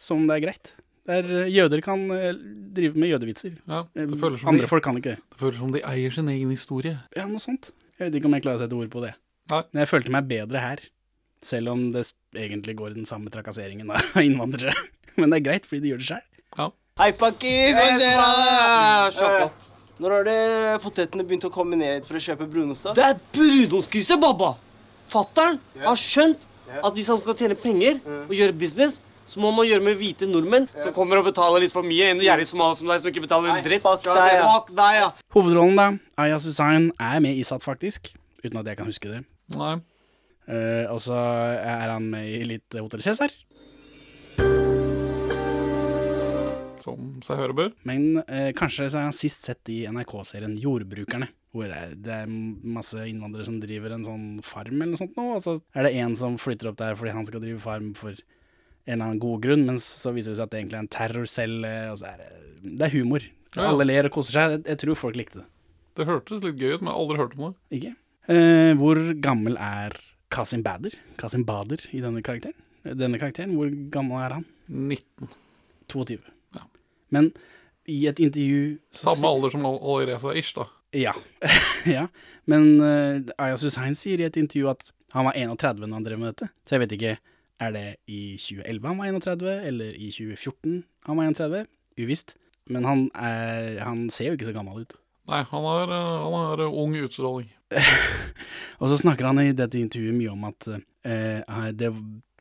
som 0.00 0.24
det 0.28 0.38
er 0.38 0.44
greit. 0.46 0.70
Det 1.04 1.18
er, 1.20 1.32
jøder 1.52 1.82
kan 1.84 2.06
eh, 2.16 2.30
drive 2.72 2.96
med 2.96 3.10
jødevitser. 3.12 3.58
Ja, 3.68 3.82
Eh, 3.92 4.06
det 4.08 4.16
føles 4.22 4.40
som 4.40 4.48
Andre 4.54 4.64
de, 4.64 4.70
folk 4.70 4.84
kan 4.86 4.96
ikke 4.96 5.12
det. 5.12 5.20
det 5.34 5.40
føles 5.42 5.58
som 5.60 5.72
de 5.74 5.82
eier 5.84 6.10
sin 6.16 6.28
egen 6.32 6.50
historie. 6.54 6.96
Ja, 7.16 7.26
noe 7.28 7.42
sånt. 7.44 7.68
Jeg 7.98 8.08
vet 8.08 8.16
ikke 8.22 8.30
om 8.30 8.36
jeg 8.38 8.42
klarer 8.46 8.62
å 8.62 8.64
sette 8.64 8.78
ord 8.80 8.88
på 8.90 9.02
det. 9.04 9.12
Nei. 9.52 9.60
Men 9.74 9.82
jeg 9.84 9.90
følte 9.92 10.10
meg 10.16 10.24
bedre 10.32 10.62
her. 10.64 10.80
Selv 11.44 11.68
om 11.74 11.90
det 11.92 12.06
egentlig 12.34 12.74
går 12.80 12.94
i 12.94 12.98
den 13.02 13.04
samme 13.10 13.28
trakasseringen 13.30 13.92
av 13.92 14.16
innvandrere. 14.24 14.72
Men 15.20 15.28
det 15.30 15.42
er 15.42 15.44
greit, 15.50 15.68
fordi 15.68 15.84
de 15.84 15.92
gjør 15.92 16.00
det 16.00 16.08
sjøl. 16.08 16.72
Hei, 16.94 17.10
pakkis! 17.18 17.74
Hva 17.76 19.10
skjer? 19.12 19.36
da? 19.44 19.48
Når 20.02 20.10
har 20.10 20.24
det 20.26 20.38
potetene 20.82 21.22
begynt 21.22 21.44
å 21.46 21.52
komme 21.54 21.78
ned 21.78 22.06
for 22.08 22.18
å 22.18 22.22
kjøpe 22.22 22.48
brunost? 22.50 22.82
da? 22.88 22.94
Det 22.96 23.04
er 23.06 23.18
brunostkrise, 23.36 24.18
baba! 24.18 24.56
Fattern 25.12 25.60
har 25.84 25.98
skjønt 26.00 26.46
at 26.80 26.94
hvis 26.96 27.10
han 27.12 27.20
skal 27.20 27.36
tjene 27.38 27.54
penger 27.58 28.00
og 28.24 28.32
gjøre 28.34 28.56
business, 28.58 28.98
så 29.24 29.40
må 29.40 29.52
man 29.54 29.68
gjøre 29.68 29.84
med 29.86 29.96
hvite 30.00 30.26
nordmenn 30.28 30.66
som 30.74 30.92
kommer 30.96 31.20
og 31.20 31.28
betaler 31.28 31.62
litt 31.64 31.72
for 31.72 31.86
mye, 31.86 32.10
enn 32.10 32.20
gjerrig 32.24 32.48
somalier 32.50 32.80
som 32.80 32.90
deg 32.90 33.00
som 33.04 33.12
ikke 33.12 33.22
betaler 33.24 33.54
en 33.54 33.64
dritt. 33.64 33.84
fuck 33.84 34.02
deg, 34.08 34.34
ja. 34.34 34.50
Fuck 34.50 34.74
deg, 34.74 34.98
ja. 34.98 35.08
Hovedrollen, 35.36 35.78
da, 35.78 35.86
Aya 36.20 36.40
Suzain, 36.42 36.90
er 36.98 37.22
med 37.24 37.38
i 37.38 37.44
Isat, 37.44 37.64
faktisk. 37.64 38.10
Uten 38.42 38.60
at 38.60 38.68
jeg 38.68 38.80
kan 38.80 38.90
huske 38.90 39.12
det. 39.12 39.22
Nei. 39.54 39.76
Uh, 40.44 40.90
og 40.92 40.98
så 41.00 41.16
er 41.16 41.88
han 41.94 42.10
med 42.12 42.28
i 42.34 42.42
litt 42.50 42.76
Hotell 42.76 43.04
Cæsar. 43.06 43.32
Som 46.84 47.22
seg 47.24 47.40
høre 47.40 47.56
bør. 47.56 47.72
Men 47.88 48.20
eh, 48.26 48.50
kanskje 48.56 48.90
så 48.90 49.00
har 49.00 49.08
han 49.08 49.16
sist 49.16 49.46
sett 49.48 49.72
i 49.72 49.84
NRK-serien 49.88 50.58
Jordbrukerne. 50.60 51.30
Hvor 51.54 51.70
det 51.70 51.78
er, 51.78 51.94
det 52.04 52.18
masse 52.28 52.98
innvandrere 53.08 53.46
som 53.48 53.60
driver 53.62 53.94
en 53.94 54.04
sånn 54.04 54.26
farm 54.44 54.74
eller 54.76 54.92
noe 54.92 55.00
sånt 55.00 55.16
nå. 55.16 55.26
Og 55.36 55.42
så 55.44 55.56
er 55.72 55.88
det 55.88 55.94
en 56.02 56.16
som 56.18 56.36
flytter 56.40 56.72
opp 56.72 56.80
der 56.82 56.98
fordi 56.98 57.14
han 57.16 57.28
skal 57.28 57.44
drive 57.44 57.62
farm 57.64 57.92
for 57.98 58.12
en 58.84 58.98
eller 58.98 59.06
annen 59.06 59.22
god 59.22 59.40
grunn, 59.46 59.64
men 59.64 59.78
så 59.80 60.12
viser 60.12 60.34
det 60.34 60.40
seg 60.40 60.44
at 60.44 60.52
det 60.52 60.60
egentlig 60.60 60.76
er 60.76 60.84
en 60.84 60.92
terrorcelle. 60.92 61.74
Er 61.94 62.20
det, 62.20 62.30
det 62.64 62.88
er 62.88 62.94
humor. 62.98 63.24
Ja. 63.54 63.68
Alle 63.70 63.86
ler 63.86 64.10
og 64.10 64.16
koser 64.18 64.36
seg. 64.36 64.56
Jeg, 64.58 64.64
jeg 64.74 64.82
tror 64.82 65.00
folk 65.06 65.16
likte 65.18 65.40
det. 65.40 65.46
Det 65.94 66.08
hørtes 66.08 66.42
litt 66.42 66.58
gøy 66.58 66.74
ut, 66.74 66.82
men 66.82 66.90
jeg 66.90 66.92
har 66.92 67.00
aldri 67.00 67.20
hørt 67.22 67.38
om 67.38 67.46
det. 67.46 67.54
Ikke? 67.78 67.94
Eh, 68.34 68.72
hvor 68.80 69.00
gammel 69.24 69.56
er 69.62 69.96
Kasim 70.34 70.64
Bader? 70.66 70.98
Kasim 71.20 71.46
Bader 71.46 71.86
i 71.94 72.02
denne 72.02 72.20
karakteren? 72.26 72.58
Denne 72.84 73.20
karakteren, 73.22 73.54
hvor 73.56 73.70
gammel 73.94 74.20
er 74.20 74.40
han? 74.40 74.46
19. 74.68 75.30
22. 75.92 76.33
Men 77.12 77.32
i 77.90 78.06
et 78.08 78.20
intervju 78.22 78.78
så 78.94 79.12
Samme 79.12 79.28
alder 79.28 79.52
som 79.52 79.66
Al- 79.68 79.82
Alireza 79.82 80.32
Ish, 80.38 80.54
da. 80.56 80.68
Ja. 80.94 81.12
ja. 81.96 82.06
Men 82.48 82.80
uh, 82.80 83.20
Ayaz 83.38 83.64
Hussein 83.66 83.96
sier 83.98 84.22
i 84.22 84.28
et 84.28 84.38
intervju 84.40 84.70
at 84.72 84.92
han 85.14 85.28
var 85.28 85.36
31 85.38 85.84
når 85.84 85.98
han 85.98 86.06
drev 86.06 86.20
med 86.20 86.32
dette. 86.32 86.50
Så 86.66 86.76
jeg 86.76 86.84
vet 86.84 86.96
ikke, 86.96 87.16
er 87.62 87.74
det 87.74 87.86
i 88.10 88.22
2011 88.40 88.88
han 88.88 88.98
var 88.98 89.12
31, 89.12 89.52
eller 89.70 89.94
i 89.94 90.10
2014 90.10 90.82
han 91.06 91.20
var 91.20 91.30
31? 91.30 91.70
Uvisst. 92.00 92.34
Men 92.66 92.86
han, 92.88 93.08
er, 93.14 93.78
han 93.84 94.06
ser 94.10 94.30
jo 94.30 94.38
ikke 94.38 94.48
så 94.48 94.56
gammel 94.56 94.84
ut. 94.86 94.94
Nei, 95.28 95.40
han 95.48 95.66
har, 95.68 95.92
eh, 95.92 96.16
han 96.24 96.34
har 96.36 96.62
eh, 96.64 96.78
ung 96.82 96.96
utstråling. 97.00 97.48
Og 98.80 98.88
så 98.90 98.98
snakker 99.00 99.28
han 99.28 99.40
i 99.40 99.54
dette 99.56 99.80
intervjuet 99.80 100.16
mye 100.16 100.32
om 100.32 100.44
at 100.48 100.68
uh, 100.68 101.70
det 101.72 101.90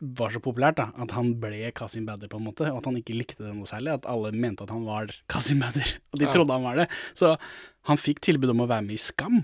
var 0.03 0.33
så 0.36 0.41
populært 0.43 0.75
da, 0.81 0.89
at 1.00 1.12
han 1.15 1.33
ble 1.39 1.69
Kasim 1.77 2.05
Badder, 2.10 2.27
på 2.31 2.39
en 2.41 2.48
måte, 2.50 2.67
og 2.72 2.81
at 2.81 2.88
han 2.89 2.98
ikke 3.00 3.15
likte 3.15 3.39
det 3.45 3.53
noe 3.55 3.69
særlig. 3.69 3.93
At 3.95 4.07
alle 4.12 4.33
mente 4.36 4.65
at 4.65 4.74
han 4.74 4.83
var 4.88 5.13
Kasim 5.31 5.62
Badder, 5.63 5.93
og 6.12 6.19
de 6.19 6.25
Ja. 6.27 6.33
trodde 6.36 6.53
han 6.57 6.65
var 6.67 6.75
det. 6.83 6.88
Så 7.15 7.38
han 7.89 7.98
fikk 8.01 8.19
tilbud 8.25 8.51
om 8.51 8.63
å 8.65 8.69
være 8.69 8.86
med 8.89 8.98
i 8.98 9.01
Skam, 9.01 9.43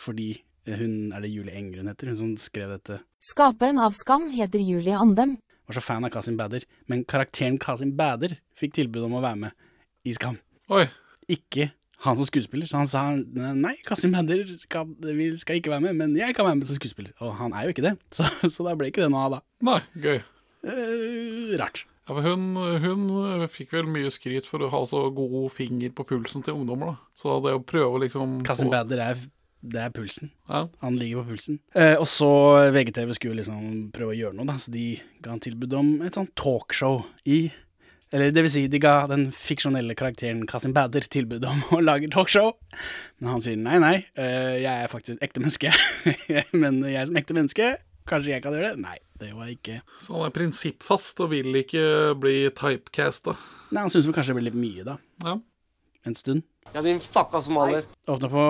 fordi 0.00 0.30
hun 0.66 1.12
er 1.12 1.20
det 1.24 1.30
Julie 1.32 1.54
Enger 1.58 1.82
hun 1.82 1.90
heter, 1.90 2.12
hun 2.12 2.16
som 2.20 2.32
skrev 2.38 2.70
dette. 2.76 3.00
Skaperen 3.22 3.78
av 3.82 3.92
Skam 3.98 4.30
heter 4.34 4.62
Julie 4.62 4.94
Andem. 4.96 5.36
Var 5.68 5.74
så 5.78 5.82
fan 5.84 6.04
av 6.06 6.10
Kasim 6.14 6.36
Badder, 6.38 6.64
men 6.90 7.04
karakteren 7.04 7.58
Kasim 7.62 7.92
Badder 7.98 8.36
fikk 8.58 8.74
tilbud 8.78 9.04
om 9.06 9.18
å 9.18 9.22
være 9.22 9.40
med 9.44 9.52
i 10.06 10.14
Skam. 10.16 10.38
Oi. 10.72 10.86
Ikke 11.30 11.70
han 12.02 12.18
som 12.18 12.26
skuespiller, 12.26 12.66
så 12.66 12.80
han 12.80 12.90
sa 12.90 13.02
nei, 13.14 13.76
Kasim 13.86 14.14
Badder 14.14 14.44
skal, 14.64 14.90
skal 15.38 15.60
ikke 15.60 15.70
være 15.70 15.84
med, 15.86 15.98
men 16.00 16.16
jeg 16.18 16.34
kan 16.34 16.48
være 16.48 16.58
med 16.58 16.66
som 16.66 16.78
skuespiller. 16.78 17.14
Og 17.22 17.36
han 17.38 17.54
er 17.54 17.68
jo 17.68 17.74
ikke 17.74 17.84
det, 17.86 17.94
så, 18.16 18.26
så 18.50 18.66
da 18.66 18.74
ble 18.78 18.90
ikke 18.90 19.04
det 19.04 19.12
noe 19.12 19.26
av 19.28 19.36
da. 19.36 19.40
Nei, 19.70 19.78
gøy. 20.02 20.18
Eh, 20.62 21.52
rart. 21.60 21.84
Ja, 22.02 22.16
for 22.16 22.26
hun, 22.26 22.56
hun 22.82 23.46
fikk 23.54 23.76
vel 23.76 23.86
mye 23.90 24.10
skryt 24.10 24.48
for 24.50 24.64
å 24.64 24.70
ha 24.72 24.82
så 24.90 25.04
god 25.14 25.52
finger 25.54 25.94
på 25.94 26.06
pulsen 26.08 26.42
til 26.42 26.58
ungdommer, 26.58 26.96
da. 26.96 27.12
Så 27.22 27.38
det 27.44 27.54
å 27.54 27.62
prøve 27.62 27.94
å 27.94 28.02
liksom 28.02 28.40
Kasim 28.46 28.72
Bader, 28.72 29.02
er, 29.12 29.22
det 29.62 29.84
er 29.84 29.94
pulsen. 29.94 30.32
Ja. 30.50 30.64
Han 30.82 30.98
ligger 30.98 31.22
på 31.22 31.36
pulsen. 31.36 31.60
Eh, 31.78 31.94
og 31.94 32.08
så 32.10 32.32
VGTV 32.74 33.14
skulle 33.14 33.38
liksom 33.44 33.92
prøve 33.94 34.16
å 34.16 34.18
gjøre 34.18 34.38
noe, 34.38 34.50
da, 34.50 34.58
så 34.58 34.74
de 34.74 34.96
ga 35.22 35.36
han 35.36 35.44
tilbud 35.44 35.78
om 35.78 35.92
et 36.02 36.18
sånt 36.18 36.34
talkshow 36.38 37.04
i 37.22 37.44
Eller 38.12 38.32
det 38.34 38.42
vil 38.44 38.52
si, 38.52 38.62
de 38.68 38.80
ga 38.82 39.06
den 39.08 39.30
fiksjonelle 39.32 39.94
karakteren 39.96 40.42
Kasim 40.48 40.74
Badder 40.76 41.06
tilbud 41.08 41.46
om 41.48 41.62
å 41.72 41.78
lage 41.80 42.10
talkshow. 42.12 42.50
Men 43.22 43.30
han 43.32 43.44
sier 43.44 43.56
nei, 43.56 43.78
nei, 43.80 43.94
eh, 44.20 44.58
jeg 44.60 44.72
er 44.84 44.90
faktisk 44.92 45.16
et 45.16 45.24
ekte 45.28 45.40
menneske. 45.40 45.70
Men 46.62 46.82
jeg 46.84 47.08
som 47.08 47.16
ekte 47.16 47.36
menneske, 47.38 47.70
kanskje 48.10 48.34
jeg 48.34 48.44
kan 48.44 48.52
gjøre 48.52 48.74
det? 48.74 48.82
Nei, 48.84 48.98
det 49.22 49.30
var 49.32 49.48
ikke 49.48 49.78
Så 50.02 50.18
han 50.18 50.26
er 50.26 50.34
prinsippfast 50.36 51.22
og 51.24 51.32
vil 51.32 51.56
ikke 51.62 51.84
bli 52.20 52.36
typecasta. 52.58 53.32
Nei, 53.70 53.86
han 53.86 53.92
syns 53.94 54.10
vel 54.10 54.16
kanskje 54.18 54.34
det 54.34 54.40
blir 54.42 54.48
litt 54.50 54.60
mye, 54.60 54.84
da. 54.90 54.98
Ja. 55.24 55.38
En 56.04 56.18
stund. 56.18 56.44
Ja, 56.74 56.82
din 56.84 57.00
fucka 57.00 57.40
somalier. 57.44 57.86
Åpner 58.10 58.32
på 58.32 58.44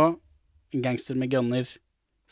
gangster 0.83 1.19
med 1.21 1.31
gunner, 1.31 1.71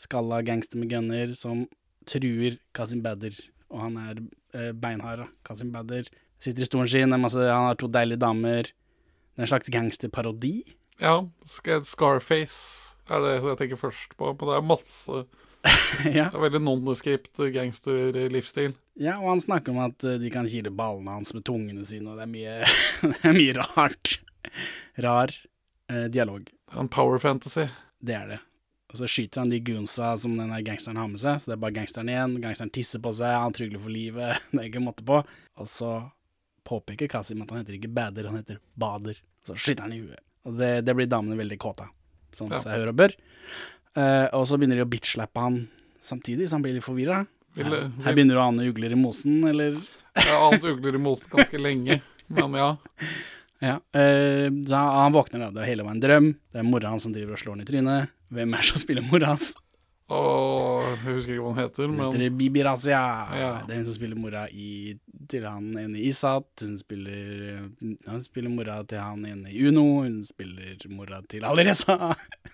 skalla 0.01 0.41
gangster 0.43 0.81
med 0.81 0.91
gunner, 0.91 1.31
som 1.37 1.63
truer 2.09 2.59
Kasim 2.75 3.05
Badder. 3.05 3.39
Og 3.71 3.85
han 3.85 3.95
er 4.01 4.19
eh, 4.57 4.73
beinhard, 4.75 5.23
da. 5.23 5.29
Kasim 5.47 5.71
Badder 5.71 6.11
sitter 6.41 6.65
i 6.65 6.69
stolen 6.69 6.91
sin, 6.91 7.17
masse, 7.21 7.39
han 7.39 7.69
har 7.69 7.79
to 7.79 7.89
deilige 7.91 8.21
damer. 8.21 8.71
Det 8.71 9.39
er 9.39 9.47
en 9.47 9.51
slags 9.51 9.71
gangsterparodi. 9.73 10.55
Ja, 11.01 11.21
Scarface 11.47 12.91
er 13.09 13.23
det 13.23 13.37
jeg 13.37 13.59
tenker 13.59 13.79
først 13.79 14.17
på. 14.17 14.33
Men 14.33 14.49
det 14.49 14.57
er 14.57 14.67
masse 14.73 15.23
ja. 16.17 16.27
Det 16.31 16.39
er 16.39 16.41
veldig 16.41 16.61
nondescript 16.63 17.41
gangsterlivsstil. 17.53 18.73
ja, 18.97 19.19
og 19.19 19.27
han 19.35 19.43
snakker 19.43 19.73
om 19.73 19.81
at 19.83 20.03
eh, 20.03 20.17
de 20.21 20.31
kan 20.33 20.47
kile 20.49 20.71
ballene 20.73 21.13
hans 21.13 21.35
med 21.37 21.45
tungene 21.45 21.85
sine, 21.85 22.09
og 22.09 22.17
det 22.17 22.25
er 22.25 22.31
mye, 22.31 22.55
det 23.11 23.19
er 23.29 23.35
mye 23.37 23.57
rart. 23.59 24.15
Rar 24.97 25.35
eh, 25.91 26.07
dialog. 26.09 26.49
En 26.73 26.89
power 26.89 27.21
fantasy. 27.21 27.67
Det 28.01 28.17
er 28.17 28.33
det. 28.33 28.39
Og 28.91 28.97
så 28.99 29.07
skyter 29.07 29.43
han 29.43 29.53
de 29.53 29.61
goonsa 29.63 30.15
som 30.19 30.33
denne 30.35 30.57
gangsteren 30.65 30.99
har 30.99 31.11
med 31.11 31.21
seg, 31.21 31.37
så 31.39 31.51
det 31.51 31.55
er 31.55 31.61
bare 31.63 31.77
gangsteren 31.77 32.09
igjen. 32.11 32.39
Gangsteren 32.43 32.73
tisser 32.73 33.03
på 33.03 33.13
seg, 33.15 33.37
han 33.45 33.55
trygler 33.55 33.83
for 33.83 33.93
livet, 33.93 34.41
det 34.51 34.63
er 34.63 34.71
ikke 34.71 34.83
måte 34.83 35.05
på. 35.07 35.21
Og 35.61 35.69
så 35.69 35.93
påpeker 36.67 37.09
Kasim 37.11 37.41
at 37.43 37.51
han 37.53 37.63
heter 37.63 37.77
ikke 37.79 37.91
Bader, 37.93 38.27
han 38.29 38.39
heter 38.41 38.59
Bader. 38.79 39.17
Så 39.47 39.55
skyter 39.57 39.87
han 39.87 39.93
i 39.95 40.01
huet. 40.03 40.21
Og 40.47 40.57
det, 40.57 40.71
det 40.85 40.95
blir 40.97 41.09
damene 41.09 41.37
veldig 41.37 41.57
kåte 41.61 41.85
av, 41.87 41.91
sånn 42.37 42.51
Ja. 42.53 42.59
som 42.61 42.71
jeg 42.71 42.79
hører 42.81 42.93
og 42.93 42.99
bør. 43.01 43.15
Uh, 43.97 44.27
og 44.37 44.45
så 44.47 44.57
begynner 44.57 44.79
de 44.79 44.85
å 44.85 44.89
bitchlappe 44.89 45.41
han 45.43 45.57
samtidig, 46.05 46.47
så 46.49 46.57
han 46.57 46.63
blir 46.65 46.77
litt 46.77 46.85
forvirra. 46.85 47.23
Her, 47.57 47.73
her 48.05 48.15
begynner 48.15 48.37
du 48.37 48.41
å 48.41 48.45
ane 48.47 48.69
ugler 48.71 48.93
i 48.95 48.97
mosen, 48.99 49.41
eller 49.49 49.75
Jeg 50.15 50.27
har 50.29 50.45
ant 50.47 50.63
ugler 50.63 50.95
i 50.95 51.01
mosen 51.03 51.29
ganske 51.33 51.59
lenge, 51.59 51.99
men 52.31 52.55
ja. 52.57 52.69
Ja. 53.61 53.75
uh, 53.77 54.47
så 54.65 54.79
han, 54.79 55.13
våkner 55.13 55.43
da, 55.43 55.51
det 55.59 55.67
hele 55.69 55.83
var 55.85 55.93
en 55.93 56.01
drøm. 56.01 56.31
Det 56.49 56.61
er 56.63 56.65
mora 56.65 56.89
hans 56.95 57.03
som 57.05 57.13
driver 57.13 57.35
og 57.35 57.41
slår 57.43 57.53
han 57.59 57.61
i 57.61 57.67
trynet. 57.67 58.13
Hvem 58.33 58.55
er 58.57 58.63
det 58.63 58.69
som 58.71 58.81
spiller 58.81 59.05
mora 59.05 59.35
hans? 59.35 59.51
Og 60.11 60.83
jeg 60.89 61.15
husker 61.15 61.33
ikke 61.35 61.43
hva 61.45 61.51
hun 61.53 61.59
heter, 61.61 61.91
men 61.91 62.15
heter 62.17 62.35
Bibi 62.39 62.63
Razia. 62.67 63.01
Ja. 63.37 63.51
Det 63.63 63.75
er 63.75 63.79
hun 63.79 63.87
som 63.87 63.95
spiller 63.95 64.19
mora 64.19 64.43
i, 64.51 64.97
til 65.31 65.45
han 65.47 65.69
ene 65.79 65.99
i 65.99 66.09
Isat. 66.09 66.49
Hun 66.65 66.75
spiller, 66.81 67.61
hun 67.79 68.25
spiller 68.25 68.51
mora 68.51 68.81
til 68.87 68.99
han 68.99 69.23
ene 69.29 69.53
i 69.53 69.63
Uno. 69.69 69.85
Hun 70.01 70.21
spiller 70.27 70.75
mora 70.91 71.21
til 71.31 71.47
Alireza. 71.47 71.95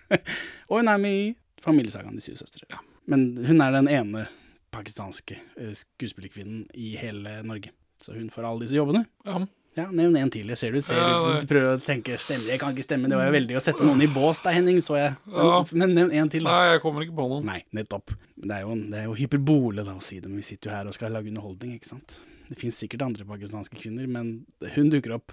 og 0.68 0.76
hun 0.76 0.92
er 0.92 1.02
med 1.02 1.18
i 1.24 1.28
Familiesagaen 1.64 2.14
De 2.14 2.22
syv 2.22 2.38
søstre. 2.38 2.78
Men 3.10 3.32
hun 3.48 3.64
er 3.64 3.74
den 3.74 3.90
ene 3.90 4.28
pakistanske 4.70 5.40
eh, 5.56 5.74
skuespillerkvinnen 5.74 6.68
i 6.78 6.94
hele 7.00 7.40
Norge. 7.42 7.72
Så 8.04 8.14
hun 8.14 8.30
får 8.30 8.46
alle 8.46 8.66
disse 8.66 8.78
jobbene. 8.78 9.06
ja. 9.26 9.42
Ja, 9.76 9.84
Nevn 9.94 10.16
en 10.18 10.30
til. 10.32 10.48
Jeg 10.50 10.58
ser 10.58 10.72
du 10.74 10.80
ser 10.82 10.96
Ja, 10.98 11.40
du 11.40 11.46
prøver 11.46 11.76
å 11.76 11.82
tenke 11.84 12.16
stemmer. 12.18 12.48
Jeg 12.50 12.58
kan 12.60 12.72
ikke 12.74 12.82
stemme. 12.86 13.08
Det 13.10 13.18
var 13.18 13.28
jo 13.28 13.34
veldig 13.36 13.58
å 13.58 13.62
sette 13.62 13.84
noen 13.86 14.00
i 14.02 14.08
bås 14.10 14.40
der, 14.42 14.56
Henning, 14.56 14.80
så 14.82 14.96
jeg. 14.98 15.12
Men, 15.26 15.46
Ja. 15.46 15.64
men 15.72 15.94
nevn 15.94 16.12
en 16.12 16.28
til. 16.28 16.42
da. 16.42 16.50
Nei, 16.50 16.72
jeg 16.72 16.82
kommer 16.82 17.04
ikke 17.04 17.14
på 17.14 17.28
noen. 17.28 17.44
Nei, 17.44 17.62
nettopp. 17.72 18.10
Det 18.36 18.50
er 18.50 18.62
jo, 18.62 18.74
det 18.74 18.98
er 18.98 19.04
jo 19.04 19.14
hyperbole 19.14 19.84
da 19.84 19.94
å 19.94 20.02
si 20.02 20.18
det, 20.18 20.26
men 20.28 20.36
vi 20.36 20.42
sitter 20.42 20.70
jo 20.70 20.76
her 20.76 20.86
og 20.86 20.94
skal 20.94 21.12
lage 21.12 21.28
underholdning, 21.28 21.76
ikke 21.78 21.86
sant. 21.92 22.18
Det 22.48 22.58
finnes 22.58 22.74
sikkert 22.80 23.02
andre 23.02 23.24
pakistanske 23.24 23.76
kvinner, 23.78 24.08
men 24.08 24.46
hun 24.74 24.90
dukker 24.90 25.14
opp 25.14 25.32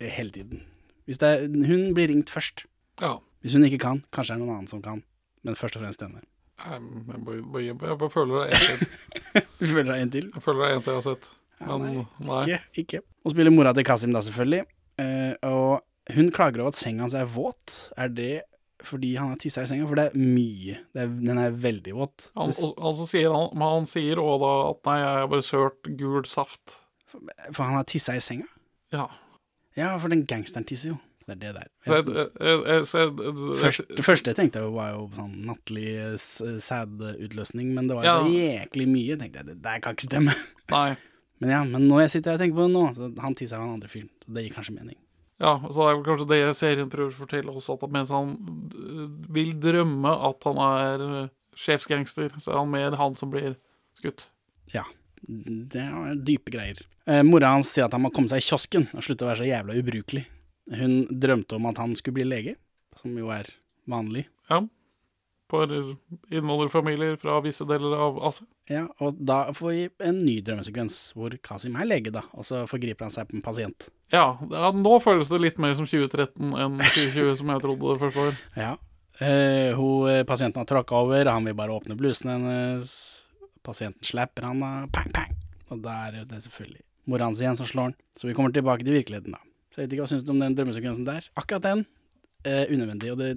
hele 0.00 0.30
tiden. 0.30 0.64
Hvis 1.06 1.18
det 1.18 1.28
er, 1.28 1.46
hun 1.48 1.94
blir 1.94 2.08
ringt 2.08 2.28
først. 2.28 2.66
Ja. 3.00 3.18
Hvis 3.42 3.54
hun 3.54 3.64
ikke 3.64 3.78
kan, 3.80 4.02
kanskje 4.12 4.34
er 4.34 4.38
det 4.38 4.44
noen 4.46 4.56
annen 4.58 4.68
som 4.68 4.82
kan, 4.82 5.02
men 5.44 5.54
først 5.54 5.76
og 5.78 5.82
fremst 5.86 6.00
denne. 6.02 6.20
Jeg, 6.58 6.80
bare, 7.78 8.10
føler 8.10 8.48
det 8.50 8.52
er 8.52 8.58
én 8.58 8.78
til. 8.78 8.88
du 9.60 9.66
føler 9.66 9.92
deg 9.94 10.00
en 10.02 10.10
til. 10.10 10.30
Jeg 10.34 10.42
føler 10.42 10.60
det 10.64 10.68
er 10.68 10.76
en 10.76 10.82
til 10.82 10.92
jeg 10.92 11.02
har 11.02 11.14
sett. 11.14 11.28
Ja, 11.60 11.76
Men 11.78 11.94
nei, 11.94 12.04
nei. 12.28 12.42
Ikke, 12.46 12.60
ikke. 12.84 13.00
Og 13.24 13.32
spiller 13.34 13.50
mora 13.54 13.72
til 13.74 13.84
Kasim 13.88 14.12
da, 14.14 14.20
selvfølgelig. 14.22 14.64
Eh, 14.98 15.34
og 15.48 15.80
hun 16.14 16.30
klager 16.34 16.60
over 16.62 16.72
at 16.72 16.78
senga 16.78 17.02
hans 17.04 17.14
er 17.18 17.26
våt. 17.26 17.74
Er 17.98 18.08
det 18.08 18.42
fordi 18.86 19.16
han 19.18 19.32
har 19.32 19.40
tissa 19.42 19.64
i 19.64 19.66
senga? 19.66 19.86
For 19.90 19.98
det 19.98 20.04
er 20.12 20.18
mye. 20.18 20.76
Det 20.94 21.02
er, 21.02 21.08
den 21.30 21.38
er 21.42 21.50
veldig 21.50 21.94
våt. 21.98 22.28
Han, 22.38 22.52
Det- 22.54 22.62
og, 22.64 22.76
og 22.78 22.94
så 23.00 23.08
sier 23.10 23.32
han, 23.34 23.48
men 23.58 23.68
han 23.74 23.86
sier 23.90 24.20
også 24.22 24.38
da 24.44 24.52
at 24.70 24.84
nei, 24.86 24.98
jeg 25.02 25.16
har 25.18 25.26
bare 25.34 25.42
sølt 25.48 25.90
gul 25.98 26.24
saft. 26.30 26.78
for 27.52 27.62
han 27.64 27.74
har 27.80 27.84
tissa 27.90 28.14
i 28.14 28.20
senga? 28.22 28.46
Ja. 28.94 29.08
Ja, 29.76 29.96
for 29.98 30.08
den 30.14 30.24
gangsteren 30.26 30.64
tisser 30.66 30.94
jo. 30.94 30.98
Det 31.28 31.34
er 31.34 31.40
det 31.42 31.50
der. 31.58 31.66
Jeg, 31.84 32.04
jeg, 32.40 32.60
jeg, 32.64 32.84
så 32.88 32.98
jeg, 33.02 33.10
jeg, 33.60 33.96
det 33.98 34.04
første 34.06 34.30
jeg 34.30 34.36
tenkte 34.38 34.62
var 34.72 34.94
jo 34.94 35.02
sånn 35.12 35.34
nattlig 35.44 35.90
eh, 36.00 36.14
sædutløsning, 36.64 37.74
men 37.76 37.88
det 37.90 37.96
var 37.98 38.06
jo 38.06 38.08
Ja. 38.08 38.22
så 38.24 38.32
jæklig 38.32 38.86
mye. 38.88 39.18
tenkte 39.20 39.42
jeg, 39.42 39.46
det 39.50 39.62
der 39.62 39.78
kan 39.84 39.92
ikke 39.98 40.08
stemme. 40.08 40.34
Nei. 40.72 40.96
Men 41.42 41.52
ja, 41.54 41.60
men 41.66 41.86
når 41.86 42.04
jeg 42.04 42.14
sitter 42.16 42.32
her 42.32 42.38
og 42.38 42.42
tenker 42.42 42.58
på 42.58 42.66
det 42.66 42.74
nå, 42.74 42.84
så 42.96 43.10
han 43.22 43.36
tissa 43.38 43.58
jo 43.58 43.66
han 43.66 43.76
andre 43.76 43.90
fyren. 43.92 44.10
Så 44.24 44.34
det 44.34 44.44
gir 44.44 44.56
kanskje 44.56 44.74
mening. 44.74 44.98
Ja, 45.38 45.54
så 45.62 45.84
det 45.84 45.90
er 45.92 46.00
kanskje 46.06 46.28
det 46.32 46.40
serien 46.58 46.90
prøver 46.90 47.14
å 47.14 47.20
fortelle 47.20 47.52
også, 47.54 47.76
at 47.78 47.92
mens 47.94 48.10
han 48.10 48.32
øh, 48.74 49.04
vil 49.34 49.52
drømme 49.62 50.14
at 50.28 50.46
han 50.48 50.62
er 50.64 51.04
øh, 51.06 51.28
sjefsgangster, 51.58 52.34
så 52.42 52.52
er 52.52 52.58
han 52.58 52.72
mer 52.72 52.96
han 52.98 53.14
som 53.18 53.30
blir 53.30 53.54
skutt. 53.98 54.26
Ja. 54.74 54.82
Det 55.22 55.82
er 55.82 56.18
dype 56.26 56.50
greier. 56.54 56.80
Eh, 57.08 57.22
mora 57.26 57.52
hans 57.54 57.70
sier 57.70 57.86
at 57.86 57.94
han 57.94 58.02
må 58.04 58.10
komme 58.14 58.30
seg 58.30 58.42
i 58.42 58.48
kiosken 58.48 58.88
og 58.92 59.04
slutte 59.06 59.26
å 59.26 59.30
være 59.30 59.42
så 59.42 59.48
jævla 59.48 59.78
ubrukelig. 59.78 60.24
Hun 60.78 60.98
drømte 61.22 61.56
om 61.56 61.70
at 61.70 61.78
han 61.80 61.94
skulle 61.98 62.18
bli 62.18 62.26
lege, 62.28 62.54
som 62.98 63.14
jo 63.18 63.30
er 63.34 63.48
vanlig. 63.88 64.26
Ja. 64.50 64.60
For 65.48 65.70
innvandrerfamilier 66.28 67.14
fra 67.22 67.38
visse 67.40 67.64
deler 67.64 67.94
av 67.96 68.18
Asia. 68.28 68.44
Ja, 68.68 68.82
og 69.00 69.16
da 69.16 69.38
får 69.56 69.70
vi 69.72 69.84
en 70.04 70.18
ny 70.26 70.34
drømmesekvens, 70.44 70.98
hvor 71.16 71.32
Kasim 71.44 71.78
er 71.80 71.88
lege, 71.88 72.12
da, 72.12 72.26
og 72.36 72.44
så 72.44 72.66
forgriper 72.68 73.06
han 73.06 73.14
seg 73.14 73.30
på 73.30 73.38
en 73.38 73.44
pasient. 73.46 73.86
Ja, 74.12 74.34
ja, 74.52 74.72
nå 74.76 74.98
føles 75.00 75.32
det 75.32 75.40
litt 75.40 75.62
mer 75.62 75.72
som 75.78 75.88
2013 75.88 76.52
enn 76.52 76.76
2020, 76.82 77.30
som 77.40 77.54
jeg 77.54 77.64
trodde 77.64 77.94
det 77.94 78.02
første 78.04 78.26
var. 78.26 78.42
Ja. 78.66 78.74
Eh, 79.18 79.72
hun, 79.74 80.10
eh, 80.12 80.20
pasienten 80.28 80.60
har 80.62 80.68
tråkka 80.68 81.00
over, 81.00 81.26
han 81.32 81.48
vil 81.48 81.56
bare 81.58 81.74
åpne 81.74 81.96
blusen 81.98 82.30
hennes. 82.30 82.92
Pasienten 83.66 84.06
slapper 84.06 84.46
han 84.46 84.60
da, 84.62 84.74
pang, 84.94 85.08
pang. 85.16 85.32
Og 85.72 85.80
da 85.84 85.96
er 86.06 86.20
det 86.28 86.42
selvfølgelig 86.44 86.84
mora 87.08 87.26
hans 87.26 87.40
igjen 87.40 87.56
som 87.58 87.66
slår 87.66 87.90
han. 87.90 87.96
Så 88.20 88.28
vi 88.28 88.36
kommer 88.36 88.52
tilbake 88.54 88.84
til 88.84 88.94
virkeligheten, 88.94 89.34
da. 89.34 89.40
Så 89.72 89.80
jeg 89.80 89.88
vet 89.88 89.96
ikke 89.96 90.04
hva 90.04 90.12
syns 90.12 90.28
du 90.28 90.32
om 90.34 90.44
den 90.44 90.54
drømmesekvensen 90.58 91.08
der. 91.08 91.26
Akkurat 91.40 91.64
den, 91.64 91.86
eh, 92.44 92.64
unødvendig, 92.68 93.12
og 93.12 93.18
det 93.18 93.32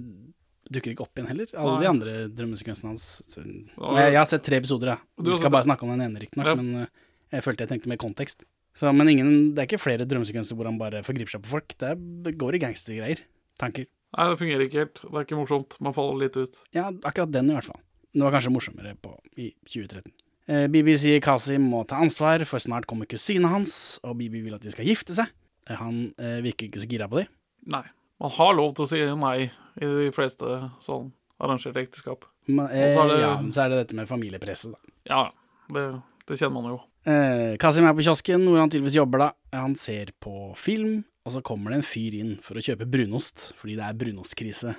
dukker 0.74 0.94
ikke 0.94 1.04
opp 1.06 1.18
igjen 1.20 1.28
heller. 1.30 1.50
Alle 1.54 1.74
Nei. 1.76 1.82
de 1.84 1.88
andre 1.90 2.14
drømmesekvensene 2.36 2.90
hans. 2.92 3.06
Så, 3.30 3.42
jeg, 3.44 4.08
jeg 4.12 4.18
har 4.18 4.28
sett 4.30 4.44
tre 4.46 4.58
episoder, 4.62 4.94
jeg. 4.94 5.04
Du 5.22 5.30
Vi 5.32 5.36
skal 5.38 5.52
bare 5.54 5.66
snakke 5.68 5.86
om 5.86 5.92
den 5.94 6.04
ene, 6.08 6.22
riktignok, 6.24 6.48
Ja. 6.50 6.54
men 6.58 6.84
eh, 6.84 6.90
jeg 7.36 7.44
følte 7.46 7.64
jeg 7.66 7.72
tenkte 7.74 7.92
mer 7.92 8.00
kontekst. 8.02 8.44
Så, 8.80 8.88
men 8.96 9.08
ingen, 9.12 9.32
det 9.54 9.62
er 9.62 9.68
ikke 9.68 9.82
flere 9.82 10.06
drømmesekvenser 10.08 10.56
hvor 10.56 10.64
han 10.70 10.78
bare 10.80 11.02
forgriper 11.04 11.36
seg 11.36 11.42
på 11.44 11.52
folk. 11.52 11.74
Det, 11.76 11.92
er, 11.92 12.00
det 12.26 12.34
går 12.40 12.56
i 12.56 12.62
gangstergreier. 12.64 13.20
Tanker. 13.60 13.84
Nei, 14.16 14.26
det 14.28 14.38
fungerer 14.40 14.66
ikke 14.66 14.80
helt. 14.82 15.00
Det 15.04 15.12
er 15.12 15.24
ikke 15.26 15.38
morsomt. 15.38 15.76
Man 15.80 15.94
faller 15.96 16.18
litt 16.24 16.36
ut. 16.40 16.56
Ja, 16.76 16.88
akkurat 17.04 17.32
den 17.32 17.52
i 17.52 17.56
hvert 17.56 17.68
fall. 17.68 17.80
Den 18.12 18.24
var 18.26 18.34
kanskje 18.34 18.52
morsommere 18.52 18.94
på, 19.00 19.12
i 19.40 19.50
2013. 19.68 20.12
Eh, 20.52 20.66
Bibi 20.72 20.96
sier 21.00 21.20
Kasim 21.24 21.64
må 21.70 21.84
ta 21.88 22.00
ansvar, 22.02 22.42
for 22.48 22.60
snart 22.60 22.84
kommer 22.90 23.08
kusina 23.08 23.48
hans, 23.52 23.76
og 24.04 24.18
Bibi 24.18 24.42
vil 24.44 24.56
at 24.56 24.64
de 24.64 24.72
skal 24.74 24.84
gifte 24.88 25.14
seg. 25.16 25.30
Eh, 25.68 25.76
Han 25.80 26.08
eh, 26.20 26.40
virker 26.44 26.66
ikke 26.68 26.82
så 26.82 26.88
gira 26.90 27.08
på 27.08 27.20
det. 27.22 27.28
Nei. 27.72 27.84
Man 28.22 28.30
har 28.36 28.54
lov 28.54 28.74
til 28.78 28.86
å 28.86 28.88
si 28.90 29.00
nei 29.18 29.36
i 29.82 29.88
de 29.88 30.10
fleste 30.14 30.46
sånn 30.84 31.10
arrangerte 31.42 31.82
ekteskap. 31.82 32.24
Men, 32.46 32.68
eh, 32.70 32.94
det- 32.94 33.20
Ja, 33.20 33.40
men 33.40 33.50
så 33.52 33.64
er 33.64 33.68
det 33.70 33.78
dette 33.88 33.94
med 33.98 34.08
familiepresset, 34.08 34.72
da. 34.72 34.78
Ja, 35.06 35.30
det, 35.72 36.02
Det 36.26 36.38
kjenner 36.38 36.62
man 36.62 36.64
jo. 36.72 36.80
Eh, 37.04 37.56
Kasim 37.58 37.84
er 37.84 37.92
på 37.94 38.04
kiosken, 38.04 38.44
hvor 38.46 38.58
han 38.60 38.70
tydeligvis 38.70 38.94
jobber 38.94 39.18
da. 39.18 39.32
Han 39.52 39.74
ser 39.74 40.12
på 40.20 40.56
film, 40.56 41.04
og 41.26 41.32
så 41.32 41.42
kommer 41.42 41.70
det 41.70 41.78
en 41.78 41.82
fyr 41.82 42.14
inn 42.14 42.36
for 42.40 42.54
å 42.54 42.62
kjøpe 42.62 42.88
brunost, 42.88 43.52
fordi 43.58 43.74
det 43.74 43.82
er 43.82 43.98
brunostkrise. 43.98 44.76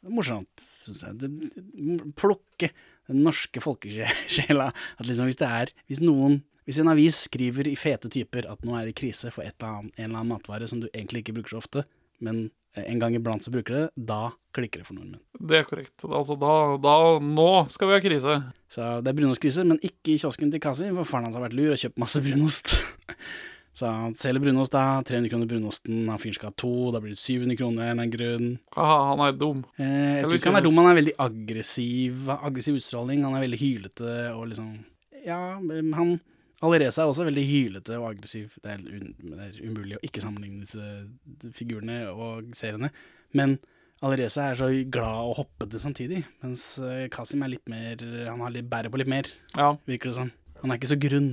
Det 0.00 0.06
er 0.06 0.14
morsomt, 0.14 0.46
syns 0.56 1.02
jeg. 1.02 1.18
Det, 1.18 2.14
plukke 2.14 2.70
den 3.08 3.24
norske 3.24 3.60
folkesjela. 3.60 4.72
At 4.98 5.06
liksom 5.06 5.26
hvis 5.26 5.36
det 5.42 5.48
er 5.48 5.66
Hvis 5.88 6.00
noen 6.00 6.42
Hvis 6.66 6.78
en 6.80 6.88
avis 6.88 7.28
skriver 7.28 7.66
i 7.70 7.76
fete 7.76 8.08
typer 8.10 8.50
at 8.50 8.60
nå 8.62 8.74
er 8.74 8.86
det 8.86 8.96
krise 8.96 9.30
for 9.32 9.42
et 9.42 9.54
eller 9.60 9.82
annet, 9.82 9.92
en 9.98 10.04
eller 10.10 10.18
annen 10.18 10.32
matvare 10.40 10.68
som 10.68 10.80
du 10.80 10.88
egentlig 10.88 11.22
ikke 11.22 11.34
bruker 11.36 11.50
så 11.54 11.58
ofte, 11.62 11.84
men 12.20 12.50
en 12.84 13.00
gang 13.00 13.16
iblant 13.16 13.44
så 13.44 13.52
bruker 13.54 13.74
det, 13.76 13.84
da 13.96 14.30
klikker 14.56 14.82
det 14.82 14.86
for 14.88 14.98
nordmenn. 14.98 15.22
Det 15.40 15.60
er 15.60 15.66
korrekt. 15.68 15.94
Altså, 16.04 16.36
da, 16.40 16.52
da 16.82 16.94
Nå 17.24 17.50
skal 17.72 17.90
vi 17.90 17.96
ha 17.96 18.04
krise. 18.04 18.38
Så 18.72 18.88
det 19.04 19.12
er 19.12 19.18
brunostkrise, 19.18 19.64
men 19.68 19.80
ikke 19.80 20.14
i 20.14 20.20
kiosken 20.20 20.52
til 20.52 20.62
Kasi, 20.62 20.88
for 20.92 21.08
faren 21.08 21.28
hans 21.28 21.38
har 21.38 21.44
vært 21.46 21.56
lur 21.56 21.74
og 21.74 21.80
kjøpt 21.80 22.02
masse 22.02 22.22
brunost. 22.24 22.76
Så 23.76 23.84
han 23.92 24.14
selger 24.16 24.40
brunost, 24.40 24.72
da. 24.72 25.02
300 25.04 25.28
kroner 25.28 25.48
brunosten. 25.50 26.06
Han 26.08 26.20
fyren 26.20 26.36
skal 26.38 26.48
ha 26.48 26.56
to, 26.56 26.70
da 26.94 27.00
blir 27.04 27.12
det 27.12 27.20
700 27.20 27.58
kroner 27.60 27.84
av 27.84 27.90
en 27.92 28.00
Aha, 28.00 28.12
grunn. 28.14 28.46
Han 28.78 29.24
er 29.26 29.34
dum. 29.36 29.58
Eh, 29.76 29.90
jeg 30.16 30.22
tror 30.24 30.38
ikke 30.38 30.48
han 30.48 30.60
er 30.62 30.64
dum, 30.64 30.78
han 30.80 30.88
er 30.88 30.96
veldig 30.96 31.14
aggressiv. 31.26 32.30
Aggressiv 32.38 32.78
utstråling. 32.80 33.26
Han 33.28 33.36
er 33.36 33.44
veldig 33.44 33.60
hylete 33.60 34.14
og 34.32 34.46
liksom 34.54 34.70
Ja, 35.26 35.58
han 35.60 36.16
Alireza 36.64 37.02
er 37.02 37.10
også 37.10 37.26
veldig 37.28 37.42
hylete 37.44 37.98
og 38.00 38.06
aggressiv. 38.14 38.54
Det 38.64 38.70
er, 38.72 38.84
det 38.86 39.46
er 39.50 39.58
umulig 39.68 39.98
å 39.98 40.04
ikke 40.06 40.22
sammenligne 40.24 40.64
disse 40.64 41.50
figurene 41.56 41.98
og 42.14 42.52
seriene. 42.56 42.88
Men 43.36 43.58
Alireza 44.04 44.46
er 44.50 44.58
så 44.60 44.68
glad 44.92 45.28
og 45.30 45.36
hoppete 45.42 45.80
samtidig, 45.80 46.22
mens 46.44 46.64
eh, 46.84 47.06
Kasim 47.12 47.44
er 47.44 47.54
litt 47.54 47.68
mer 47.72 48.02
Han 48.28 48.42
har 48.44 48.52
litt 48.52 48.66
bærer 48.68 48.92
på 48.92 49.00
litt 49.00 49.08
mer, 49.08 49.28
Ja. 49.56 49.74
virker 49.88 50.10
det 50.12 50.16
som. 50.18 50.32
Han 50.62 50.72
er 50.72 50.80
ikke 50.80 50.90
så 50.94 50.98
grunn. 51.00 51.30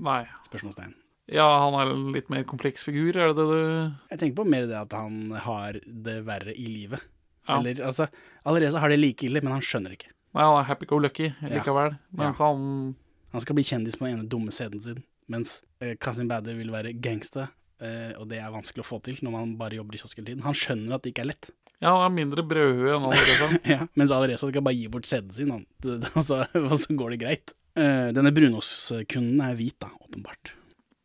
Nei. 0.00 0.22
Spørsmålstegn. 0.48 0.94
Ja, 1.30 1.46
han 1.62 1.76
er 1.78 1.92
en 1.92 2.08
litt 2.16 2.28
mer 2.32 2.42
kompleks 2.48 2.82
figur, 2.82 3.14
er 3.14 3.30
det 3.30 3.36
det 3.38 3.46
du 3.46 3.92
Jeg 4.10 4.18
tenker 4.18 4.40
på 4.42 4.48
mer 4.50 4.66
det 4.66 4.76
at 4.80 4.92
han 4.96 5.30
har 5.44 5.76
det 5.84 6.16
verre 6.26 6.52
i 6.56 6.66
livet. 6.68 7.04
Ja. 7.48 7.58
Eller 7.60 7.80
altså 7.86 8.08
Alireza 8.48 8.80
har 8.80 8.88
det 8.92 8.98
like 9.00 9.24
ille, 9.28 9.40
men 9.44 9.52
han 9.56 9.62
skjønner 9.64 9.92
ikke. 9.96 10.10
Nei, 10.34 10.44
han 10.46 10.58
er 10.60 10.68
happy-go-lucky 10.68 11.30
likevel. 11.50 11.96
Ja. 11.96 12.10
Mens 12.20 12.38
han 12.40 12.66
Han 13.30 13.44
skal 13.44 13.56
bli 13.58 13.64
kjendis 13.66 13.98
på 13.98 14.06
den 14.06 14.18
ene 14.18 14.28
dumme 14.30 14.54
scenen 14.54 14.82
sin, 14.84 15.00
mens 15.30 15.60
eh, 15.82 15.96
Kasim 16.00 16.28
Badder 16.30 16.58
vil 16.58 16.72
være 16.74 16.96
gangster, 17.02 17.52
eh, 17.82 18.12
og 18.18 18.28
det 18.32 18.40
er 18.42 18.52
vanskelig 18.54 18.84
å 18.84 18.88
få 18.88 19.00
til 19.06 19.20
når 19.24 19.36
man 19.36 19.56
bare 19.60 19.78
jobber 19.78 19.96
i 19.96 20.02
kiosk 20.02 20.18
hele 20.18 20.32
tiden. 20.32 20.44
Han 20.46 20.56
skjønner 20.58 20.96
at 20.96 21.06
det 21.06 21.14
ikke 21.14 21.24
er 21.26 21.32
lett. 21.32 21.50
Ja, 21.80 21.94
han 21.94 22.10
er 22.10 22.16
mindre 22.18 22.44
brødhue 22.44 22.92
enn 22.96 23.06
Alireza. 23.08 23.50
ja, 23.74 23.84
mens 23.96 24.12
Alireza 24.12 24.50
skal 24.50 24.64
bare 24.66 24.76
gi 24.76 24.88
bort 24.92 25.08
CD-en 25.08 25.36
sin, 25.36 25.52
han. 25.54 25.66
og, 26.12 26.24
så, 26.26 26.42
og 26.68 26.74
så 26.82 26.96
går 26.98 27.14
det 27.14 27.20
greit. 27.22 27.54
Eh, 27.78 28.10
denne 28.16 28.34
brunostkunden 28.34 29.40
er 29.46 29.54
hvit, 29.56 29.78
da, 29.80 29.92
åpenbart. 30.02 30.52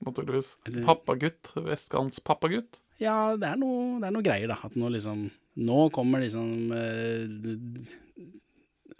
Naturligvis. 0.05 0.55
Pappagutt. 0.85 1.53
Vestkants 1.55 2.19
pappagutt. 2.25 2.81
Ja, 3.01 3.35
det 3.39 3.47
er 3.47 3.59
noe, 3.59 3.99
det 4.01 4.09
er 4.09 4.15
noe 4.15 4.25
greier, 4.25 4.51
da. 4.51 4.59
At 4.65 4.77
nå 4.79 4.91
liksom 4.93 5.27
Nå 5.55 5.85
kommer 5.95 6.19
liksom 6.19 6.73
eh, 6.75 7.21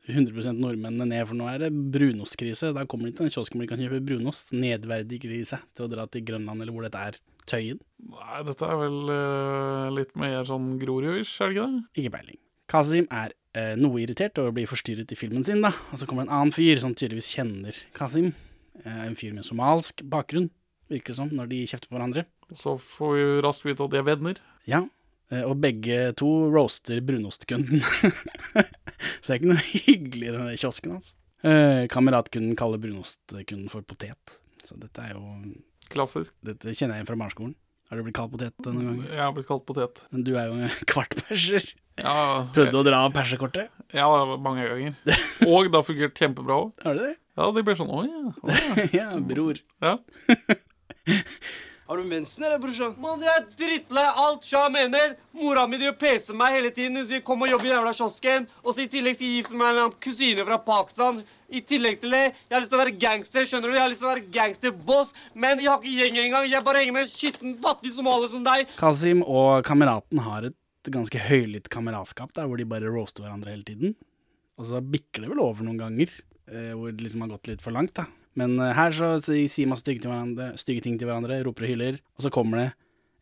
100% 0.06 0.60
nordmennene 0.62 1.08
ned, 1.10 1.24
for 1.30 1.38
nå 1.38 1.48
er 1.50 1.64
det 1.66 1.72
brunostkrise. 1.94 2.74
Da 2.76 2.86
kommer 2.90 3.10
de 3.10 3.16
til 3.16 3.26
den 3.26 3.34
kiosken 3.34 3.58
hvor 3.58 3.66
de 3.66 3.72
kan 3.72 3.82
kjøpe 3.82 4.04
brunost. 4.06 4.52
nedverdig 4.54 5.22
krise, 5.24 5.60
til 5.76 5.88
å 5.88 5.92
dra 5.92 6.06
til 6.10 6.26
Grønland, 6.28 6.62
eller 6.62 6.76
hvor 6.76 6.86
dette 6.86 7.02
er. 7.12 7.20
Tøyen. 7.46 7.78
Nei, 8.10 8.40
dette 8.48 8.66
er 8.66 8.80
vel 8.80 9.00
uh, 9.12 9.94
litt 9.94 10.16
mer 10.18 10.48
sånn 10.50 10.80
Grorud-ish, 10.82 11.36
er 11.46 11.52
det 11.52 11.58
ikke 11.58 11.66
det? 11.70 11.82
Ikke 12.02 12.14
peiling. 12.16 12.40
Kasim 12.74 13.06
er 13.14 13.36
uh, 13.58 13.76
noe 13.78 14.02
irritert 14.02 14.42
over 14.42 14.50
å 14.50 14.56
bli 14.56 14.66
forstyrret 14.70 15.14
i 15.14 15.18
filmen 15.20 15.46
sin, 15.46 15.62
da. 15.62 15.70
Og 15.94 16.02
så 16.02 16.10
kommer 16.10 16.26
en 16.26 16.34
annen 16.34 16.54
fyr 16.56 16.82
som 16.82 16.96
tydeligvis 16.98 17.30
kjenner 17.36 17.78
Kasim. 17.98 18.32
Uh, 18.82 19.06
en 19.06 19.18
fyr 19.18 19.36
med 19.38 19.46
somalsk 19.46 20.02
bakgrunn, 20.10 20.50
virker 20.90 21.14
det 21.14 21.20
som, 21.20 21.30
når 21.34 21.54
de 21.54 21.62
kjefter 21.70 21.92
på 21.92 21.98
hverandre. 21.98 22.26
Så 22.58 22.78
får 22.98 23.14
vi 23.14 23.30
raskt 23.46 23.70
vite 23.70 23.86
at 23.86 23.94
de 23.94 24.02
er 24.02 24.10
venner. 24.10 24.42
Ja, 24.70 24.82
Eh, 25.34 25.44
og 25.44 25.58
begge 25.64 26.12
to 26.20 26.30
roaster 26.54 27.02
brunostkunden. 27.06 27.82
så 29.22 29.28
det 29.28 29.34
er 29.34 29.40
ikke 29.40 29.54
noe 29.54 29.68
hyggelig 29.72 30.28
i 30.30 30.34
denne 30.34 30.58
kiosken 30.58 30.98
hans. 30.98 31.14
Altså. 31.14 31.22
Eh, 31.46 31.84
kameratkunden 31.94 32.58
kaller 32.58 32.82
brunostkunden 32.82 33.70
for 33.74 33.86
potet. 33.86 34.38
Så 34.66 34.78
dette 34.82 35.02
er 35.02 35.14
jo 35.18 35.24
Klassisk. 35.94 36.34
Dette 36.42 36.74
kjenner 36.74 36.96
jeg 36.96 37.04
igjen 37.04 37.10
fra 37.12 37.18
barneskolen. 37.20 37.54
Har 37.92 38.00
du 38.00 38.06
blitt 38.08 38.16
kalt 38.18 38.32
potet 38.34 38.66
noen 38.66 38.86
gang? 38.88 39.02
Jeg 39.12 39.22
har 39.22 39.34
blitt 39.36 39.46
kalt 39.46 39.66
potet. 39.68 40.02
Men 40.10 40.24
du 40.26 40.32
er 40.34 40.48
jo 40.50 40.56
en 40.58 40.80
kvartperser. 40.92 41.68
Ja, 42.02 42.16
Prøvde 42.56 42.74
du 42.74 42.80
å 42.82 42.86
dra 42.88 43.04
av 43.06 43.14
persekortet? 43.16 43.70
Ja, 43.96 44.08
mange 44.42 44.66
ganger. 44.68 44.98
Og 45.46 45.70
det 45.70 45.78
har 45.78 45.86
fungert 45.88 46.18
kjempebra 46.20 46.58
òg. 46.66 46.90
Ja, 47.38 47.52
de 47.56 47.64
blir 47.68 47.78
sånn 47.80 47.94
Å. 47.94 48.02
Å, 48.02 48.08
ja. 48.10 48.88
ja 49.00 49.08
bror. 49.22 49.62
Ja. 49.84 50.00
Har 51.88 51.98
du 51.98 52.04
mensen, 52.04 52.44
eller, 52.44 52.58
brorsan? 52.60 52.96
Mann, 52.98 53.22
jeg 53.22 53.30
er 53.30 53.44
drittlei 53.60 54.04
alt 54.18 54.46
Shah 54.50 54.72
mener. 54.74 55.12
Mora 55.38 55.68
mi 55.70 55.78
driver 55.78 55.94
og 55.94 56.00
peser 56.02 56.34
meg 56.34 56.56
hele 56.56 56.72
tiden. 56.74 56.98
Hun 56.98 57.06
sier 57.06 57.22
'kom 57.22 57.44
og 57.46 57.50
jobb 57.52 57.62
i 57.62 57.70
jævla 57.70 57.92
kiosken'. 57.94 58.48
Og 58.64 58.74
så 58.74 58.82
i 58.82 58.88
tillegg 58.88 59.18
sier 59.20 59.36
gift 59.36 59.52
med 59.52 59.60
meg 59.60 59.78
en 59.84 59.92
kusine 60.02 60.46
fra 60.48 60.58
Pakistan. 60.58 61.22
I 61.48 61.62
tillegg 61.62 62.02
til 62.02 62.10
det, 62.10 62.34
jeg 62.50 62.56
har 62.56 62.62
lyst 62.62 62.72
til 62.72 62.80
å 62.80 62.84
være 62.84 63.00
gangster, 63.00 63.46
skjønner 63.46 63.70
du? 63.70 63.76
Jeg 63.78 63.82
har 63.82 63.90
lyst 63.90 64.02
til 64.02 64.08
å 64.08 64.16
være 64.16 64.32
gangsterboss, 64.34 65.14
men 65.36 65.60
jeg 65.60 65.70
har 65.70 65.78
ikke 65.78 66.10
gjeng 66.10 66.18
engang. 66.26 66.50
Jeg 66.50 66.64
bare 66.64 66.80
henger 66.80 66.94
med 66.94 67.04
en 67.04 67.10
skitten, 67.10 67.62
fattig 67.62 67.94
somalier 67.94 68.30
som 68.30 68.44
deg. 68.44 68.68
Kasim 68.78 69.22
og 69.22 69.64
kameraten 69.64 70.18
har 70.18 70.46
et 70.46 70.56
ganske 70.90 71.20
høylytt 71.20 71.70
kameratskap 71.70 72.34
der, 72.34 72.48
hvor 72.48 72.58
de 72.58 72.66
bare 72.66 72.90
roaster 72.90 73.22
hverandre 73.22 73.54
hele 73.54 73.64
tiden. 73.64 73.96
Og 74.58 74.66
så 74.66 74.82
bikker 74.82 75.22
det 75.22 75.30
vel 75.30 75.40
over 75.40 75.62
noen 75.62 75.78
ganger, 75.78 76.10
eh, 76.50 76.74
hvor 76.74 76.90
det 76.90 77.04
liksom 77.06 77.22
har 77.22 77.38
gått 77.38 77.48
litt 77.48 77.62
for 77.62 77.70
langt, 77.70 77.94
da. 77.94 78.08
Men 78.40 78.58
eh, 78.60 78.74
her 78.76 78.96
så 78.96 79.16
de 79.24 79.46
sier 79.52 79.70
masse 79.72 79.86
stygge, 79.86 80.04
til 80.04 80.12
hverandre, 80.12 80.52
stygge 80.60 80.86
ting 80.86 80.98
til 81.00 81.10
hverandre, 81.10 81.42
roper 81.48 81.68
og 81.68 81.72
hyller, 81.72 82.00
og 82.18 82.26
så 82.26 82.32
kommer 82.34 82.62
det 82.62 82.70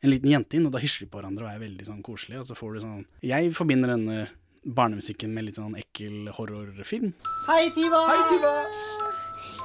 en 0.04 0.12
liten 0.12 0.32
jente 0.34 0.58
inn, 0.58 0.65
og 0.67 0.73
da 0.73 0.82
hysjer 0.84 1.06
de 1.06 1.12
på 1.13 1.19
hverandre 1.21 1.45
og 1.45 1.52
er 1.54 1.62
veldig 1.62 1.86
sånn 1.88 2.02
koselige, 2.06 2.41
og 2.41 2.49
så 2.49 2.58
får 2.60 2.73
du 2.73 2.80
sånn 2.84 3.04
Jeg 3.23 3.54
forbinder 3.56 3.93
denne 3.93 4.26
barnemusikken 4.63 5.32
med 5.36 5.47
litt 5.47 5.60
sånn 5.60 5.78
ekkel 5.80 6.32
horrorfilm. 6.36 7.13
Hei, 7.47 7.67
Tiva. 7.76 8.02
Hei, 8.10 8.19
Tiva! 8.32 8.54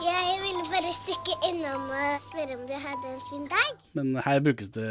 Jeg 0.03 0.39
ville 0.43 0.65
bare 0.71 0.93
stikke 0.95 1.35
innom 1.49 1.89
og 1.91 2.29
spørre 2.29 2.59
om 2.59 2.67
du 2.69 2.75
hadde 2.75 3.13
en 3.15 3.25
fin 3.31 3.49
dag. 3.51 3.83
Men 3.99 4.15
her 4.27 4.43
brukes 4.45 4.71
det 4.75 4.91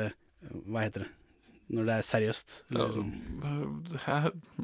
Hva 0.68 0.84
heter 0.84 1.06
det? 1.06 1.12
Når 1.68 1.88
det 1.88 1.96
er 1.98 2.06
seriøst. 2.08 2.58
Ja, 2.72 2.86
sånn. 2.96 3.10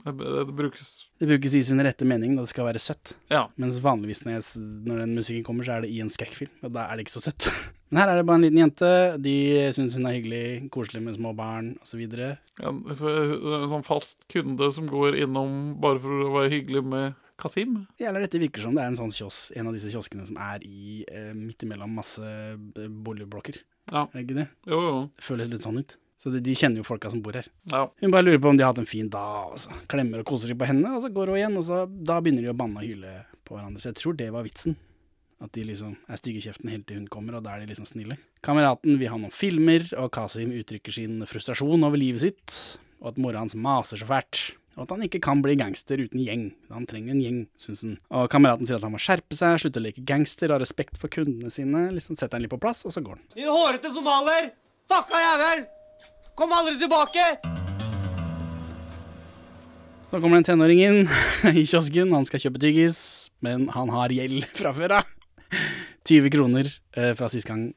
Det 0.04 0.56
brukes 0.56 0.92
Det 1.20 1.28
brukes 1.28 1.56
i 1.60 1.64
sin 1.68 1.84
rette 1.84 2.08
mening, 2.08 2.38
da 2.38 2.46
det 2.46 2.52
skal 2.54 2.70
være 2.70 2.80
søtt. 2.80 3.12
Ja. 3.32 3.46
Mens 3.60 3.82
vanligvis 3.84 4.24
når, 4.24 4.38
jeg, 4.38 4.64
når 4.88 5.02
den 5.04 5.16
musikken 5.18 5.44
kommer, 5.48 5.68
så 5.68 5.78
er 5.78 5.84
det 5.84 5.92
i 5.92 6.00
en 6.04 6.12
skrekkfilm, 6.14 6.54
og 6.64 6.76
da 6.78 6.88
er 6.88 6.96
det 6.96 7.06
ikke 7.08 7.18
så 7.18 7.26
søtt. 7.26 7.50
Men 7.92 8.02
her 8.02 8.14
er 8.14 8.22
det 8.22 8.28
bare 8.30 8.40
en 8.40 8.46
liten 8.48 8.62
jente. 8.62 8.92
De 9.22 9.36
syns 9.76 9.98
hun 10.00 10.08
er 10.10 10.16
hyggelig, 10.18 10.46
koselig 10.74 11.04
med 11.06 11.18
små 11.20 11.34
barn 11.38 11.74
osv. 11.84 12.06
En, 12.08 12.80
en 12.88 13.68
sånn 13.76 13.86
fast 13.86 14.24
kunde 14.32 14.72
som 14.74 14.88
går 14.90 15.20
innom 15.26 15.76
bare 15.84 16.02
for 16.02 16.24
å 16.26 16.32
være 16.40 16.56
hyggelig 16.56 16.86
med 16.88 17.20
Kasim. 17.40 17.84
Ja, 18.00 18.10
eller 18.10 18.24
dette 18.26 18.40
virker 18.42 18.64
som 18.64 18.76
det 18.78 18.84
er 18.84 18.92
en 18.92 19.00
sånn 19.00 19.14
kiosk, 19.14 19.52
en 19.58 19.70
av 19.70 19.76
disse 19.76 19.92
kioskene 19.92 20.26
som 20.28 20.38
er 20.42 20.64
i 20.68 21.04
eh, 21.10 21.34
midt 21.36 21.66
imellom 21.66 21.96
masse 21.98 22.24
eh, 22.24 22.88
boligblokker. 22.88 23.60
Ja. 23.92 24.06
Er 24.06 24.16
det 24.16 24.24
ikke 24.28 24.40
det? 24.42 24.48
Jo, 24.70 24.80
jo. 24.86 24.96
Føles 25.24 25.52
litt 25.52 25.66
sånn 25.66 25.82
ut. 25.82 25.98
Så 26.24 26.32
de, 26.32 26.40
de 26.40 26.54
kjenner 26.56 26.80
jo 26.80 26.88
folka 26.88 27.10
som 27.12 27.20
bor 27.20 27.36
her. 27.36 27.50
Ja. 27.68 27.84
Hun 28.00 28.14
bare 28.14 28.24
lurer 28.24 28.40
på 28.40 28.48
om 28.54 28.56
de 28.56 28.64
har 28.64 28.72
hatt 28.72 28.80
en 28.80 28.88
fin 28.88 29.10
dag, 29.12 29.52
og 29.52 29.60
så 29.60 29.76
klemmer 29.92 30.22
og 30.24 30.30
koser 30.30 30.54
seg 30.54 30.60
på 30.62 30.70
henne, 30.70 30.94
og 30.96 31.04
så 31.04 31.12
går 31.12 31.34
hun 31.34 31.40
igjen, 31.42 31.58
og 31.60 31.66
så 31.68 31.82
da 31.84 32.22
begynner 32.24 32.46
de 32.46 32.54
å 32.54 32.56
banne 32.56 32.80
og 32.80 32.88
hyle 32.88 33.18
på 33.44 33.58
hverandre. 33.58 33.84
Så 33.84 33.92
jeg 33.92 34.00
tror 34.00 34.16
det 34.22 34.30
var 34.32 34.48
vitsen. 34.48 34.78
At 35.44 35.52
de 35.58 35.66
liksom 35.68 35.98
er 36.08 36.22
stygge 36.22 36.40
i 36.40 36.46
kjeften 36.46 36.72
helt 36.72 36.86
til 36.88 37.02
hun 37.02 37.10
kommer, 37.12 37.36
og 37.36 37.44
da 37.44 37.58
er 37.58 37.66
de 37.66 37.74
liksom 37.74 37.90
snille. 37.90 38.16
Kameraten 38.48 38.96
vil 39.02 39.12
ha 39.12 39.20
noen 39.20 39.36
filmer, 39.36 39.84
og 40.00 40.14
Kasim 40.16 40.56
uttrykker 40.56 40.96
sin 40.96 41.20
frustrasjon 41.28 41.84
over 41.84 42.00
livet 42.00 42.24
sitt, 42.24 42.56
og 43.04 43.12
at 43.12 43.20
mora 43.20 43.44
hans 43.44 43.58
maser 43.60 44.00
så 44.00 44.08
fælt. 44.08 44.46
Og 44.78 44.86
at 44.88 44.96
han 44.96 45.04
ikke 45.06 45.20
kan 45.28 45.44
bli 45.44 45.58
gangster 45.60 46.00
uten 46.00 46.24
gjeng. 46.24 46.48
Han 46.72 46.88
trenger 46.90 47.14
en 47.14 47.22
gjeng, 47.22 47.44
syns 47.62 47.84
han. 47.84 48.00
Og 48.16 48.32
kameraten 48.32 48.66
sier 48.66 48.80
at 48.80 48.88
han 48.88 48.96
må 48.96 49.04
skjerpe 49.04 49.36
seg, 49.36 49.60
slutte 49.62 49.84
å 49.84 49.86
leke 49.86 50.08
gangster, 50.08 50.56
ha 50.56 50.64
respekt 50.64 50.96
for 51.02 51.12
kundene 51.14 51.52
sine, 51.54 51.90
liksom 51.94 52.16
Setter 52.16 52.40
han 52.40 52.48
litt 52.48 52.56
på 52.56 52.64
plass, 52.64 52.88
og 52.88 52.96
så 52.96 53.04
går 53.04 53.20
han. 53.20 53.26
Din 53.36 53.52
hårete 53.52 53.92
somalier! 53.92 54.54
Fucka 54.88 55.20
jævel! 55.28 55.68
Kom 56.36 56.54
aldri 56.54 56.80
tilbake! 56.82 57.26
Så 60.10 60.20
kommer 60.22 60.38
det 60.38 60.44
en 60.44 60.50
tenåring 60.52 60.82
inn 60.86 61.00
i 61.58 61.64
kiosken, 61.66 62.12
han 62.14 62.26
skal 62.30 62.42
kjøpe 62.44 62.62
tyggis, 62.62 63.00
men 63.46 63.68
han 63.74 63.90
har 63.94 64.14
gjeld 64.14 64.46
fra 64.60 64.74
før 64.78 65.00
av. 65.00 65.10
20 66.10 66.30
kroner 66.34 66.70
eh, 66.98 67.14
fra 67.18 67.30
sist 67.32 67.48
gang. 67.50 67.68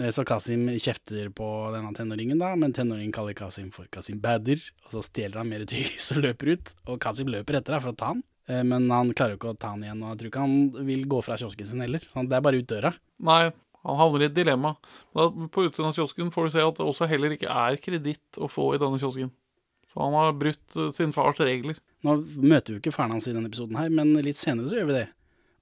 Eh, 0.00 0.10
Så 0.14 0.24
Kasim 0.28 0.68
kjefter 0.80 1.28
på 1.36 1.48
denne 1.74 1.92
tenåringen, 1.96 2.40
da, 2.40 2.52
men 2.56 2.72
tenåringen 2.76 3.12
kaller 3.16 3.36
Kasim 3.36 3.70
for 3.74 3.88
Kasim 3.92 4.20
Badder, 4.24 4.60
og 4.86 4.94
så 4.96 5.02
stjeler 5.08 5.42
han 5.42 5.50
mer 5.52 5.64
tyggis 5.68 6.10
og 6.16 6.22
løper 6.26 6.54
ut. 6.56 6.72
Og 6.88 7.00
Kasim 7.02 7.32
løper 7.32 7.60
etter 7.60 7.76
deg 7.76 7.84
for 7.84 7.92
å 7.92 7.98
ta 8.00 8.12
han, 8.14 8.22
eh, 8.48 8.62
men 8.64 8.88
han 8.92 9.12
klarer 9.16 9.36
jo 9.36 9.40
ikke 9.42 9.52
å 9.56 9.58
ta 9.60 9.72
han 9.74 9.84
igjen, 9.84 10.00
og 10.04 10.14
jeg 10.14 10.20
tror 10.22 10.32
ikke 10.32 10.46
han 10.46 10.86
vil 10.92 11.04
gå 11.12 11.20
fra 11.28 11.40
kiosken 11.40 11.68
sin 11.74 11.84
heller. 11.84 12.04
Så 12.12 12.24
det 12.28 12.38
er 12.40 12.44
bare 12.48 12.60
ut 12.62 12.68
døra. 12.72 12.94
Nei, 13.24 13.42
han 13.82 13.98
havner 13.98 14.24
i 14.24 14.28
et 14.28 14.34
dilemma. 14.36 14.74
Da, 15.16 15.28
på 15.30 15.64
utsiden 15.66 15.88
av 15.88 15.96
kiosken 15.96 16.30
får 16.34 16.48
du 16.48 16.54
se 16.54 16.64
at 16.64 16.76
det 16.78 16.86
også 16.86 17.08
heller 17.10 17.34
ikke 17.34 17.50
er 17.50 17.78
kreditt 17.82 18.38
å 18.38 18.50
få 18.50 18.72
i 18.76 18.82
denne 18.82 19.00
kiosken. 19.02 19.32
Så 19.92 20.00
han 20.00 20.14
har 20.16 20.36
brutt 20.38 20.76
eh, 20.78 20.92
sin 20.94 21.14
fars 21.16 21.40
regler. 21.42 21.80
Nå 22.06 22.16
møter 22.38 22.72
vi 22.72 22.78
jo 22.78 22.82
ikke 22.82 22.94
faren 22.94 23.16
hans 23.16 23.28
i 23.30 23.34
denne 23.34 23.50
episoden 23.50 23.78
her, 23.78 23.90
men 23.94 24.14
litt 24.24 24.38
senere 24.38 24.70
så 24.70 24.78
gjør 24.78 24.90
vi 24.90 24.98
det. 25.00 25.08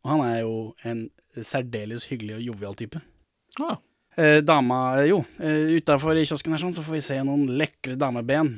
Og 0.05 0.13
han 0.15 0.25
er 0.25 0.39
jo 0.43 0.55
en 0.89 1.07
særdeles 1.37 2.07
hyggelig 2.11 2.39
og 2.39 2.47
jovial 2.51 2.77
type. 2.79 3.01
Ja. 3.59 3.77
Eh, 4.21 4.39
dama, 4.45 5.01
jo, 5.07 5.23
eh, 5.39 5.77
utafor 5.81 6.19
i 6.19 6.25
kiosken 6.29 6.53
her 6.55 6.63
sånn, 6.63 6.75
så 6.77 6.85
får 6.85 6.97
vi 6.99 7.05
se 7.05 7.19
noen 7.25 7.47
lekre 7.61 7.97
dameben. 8.01 8.57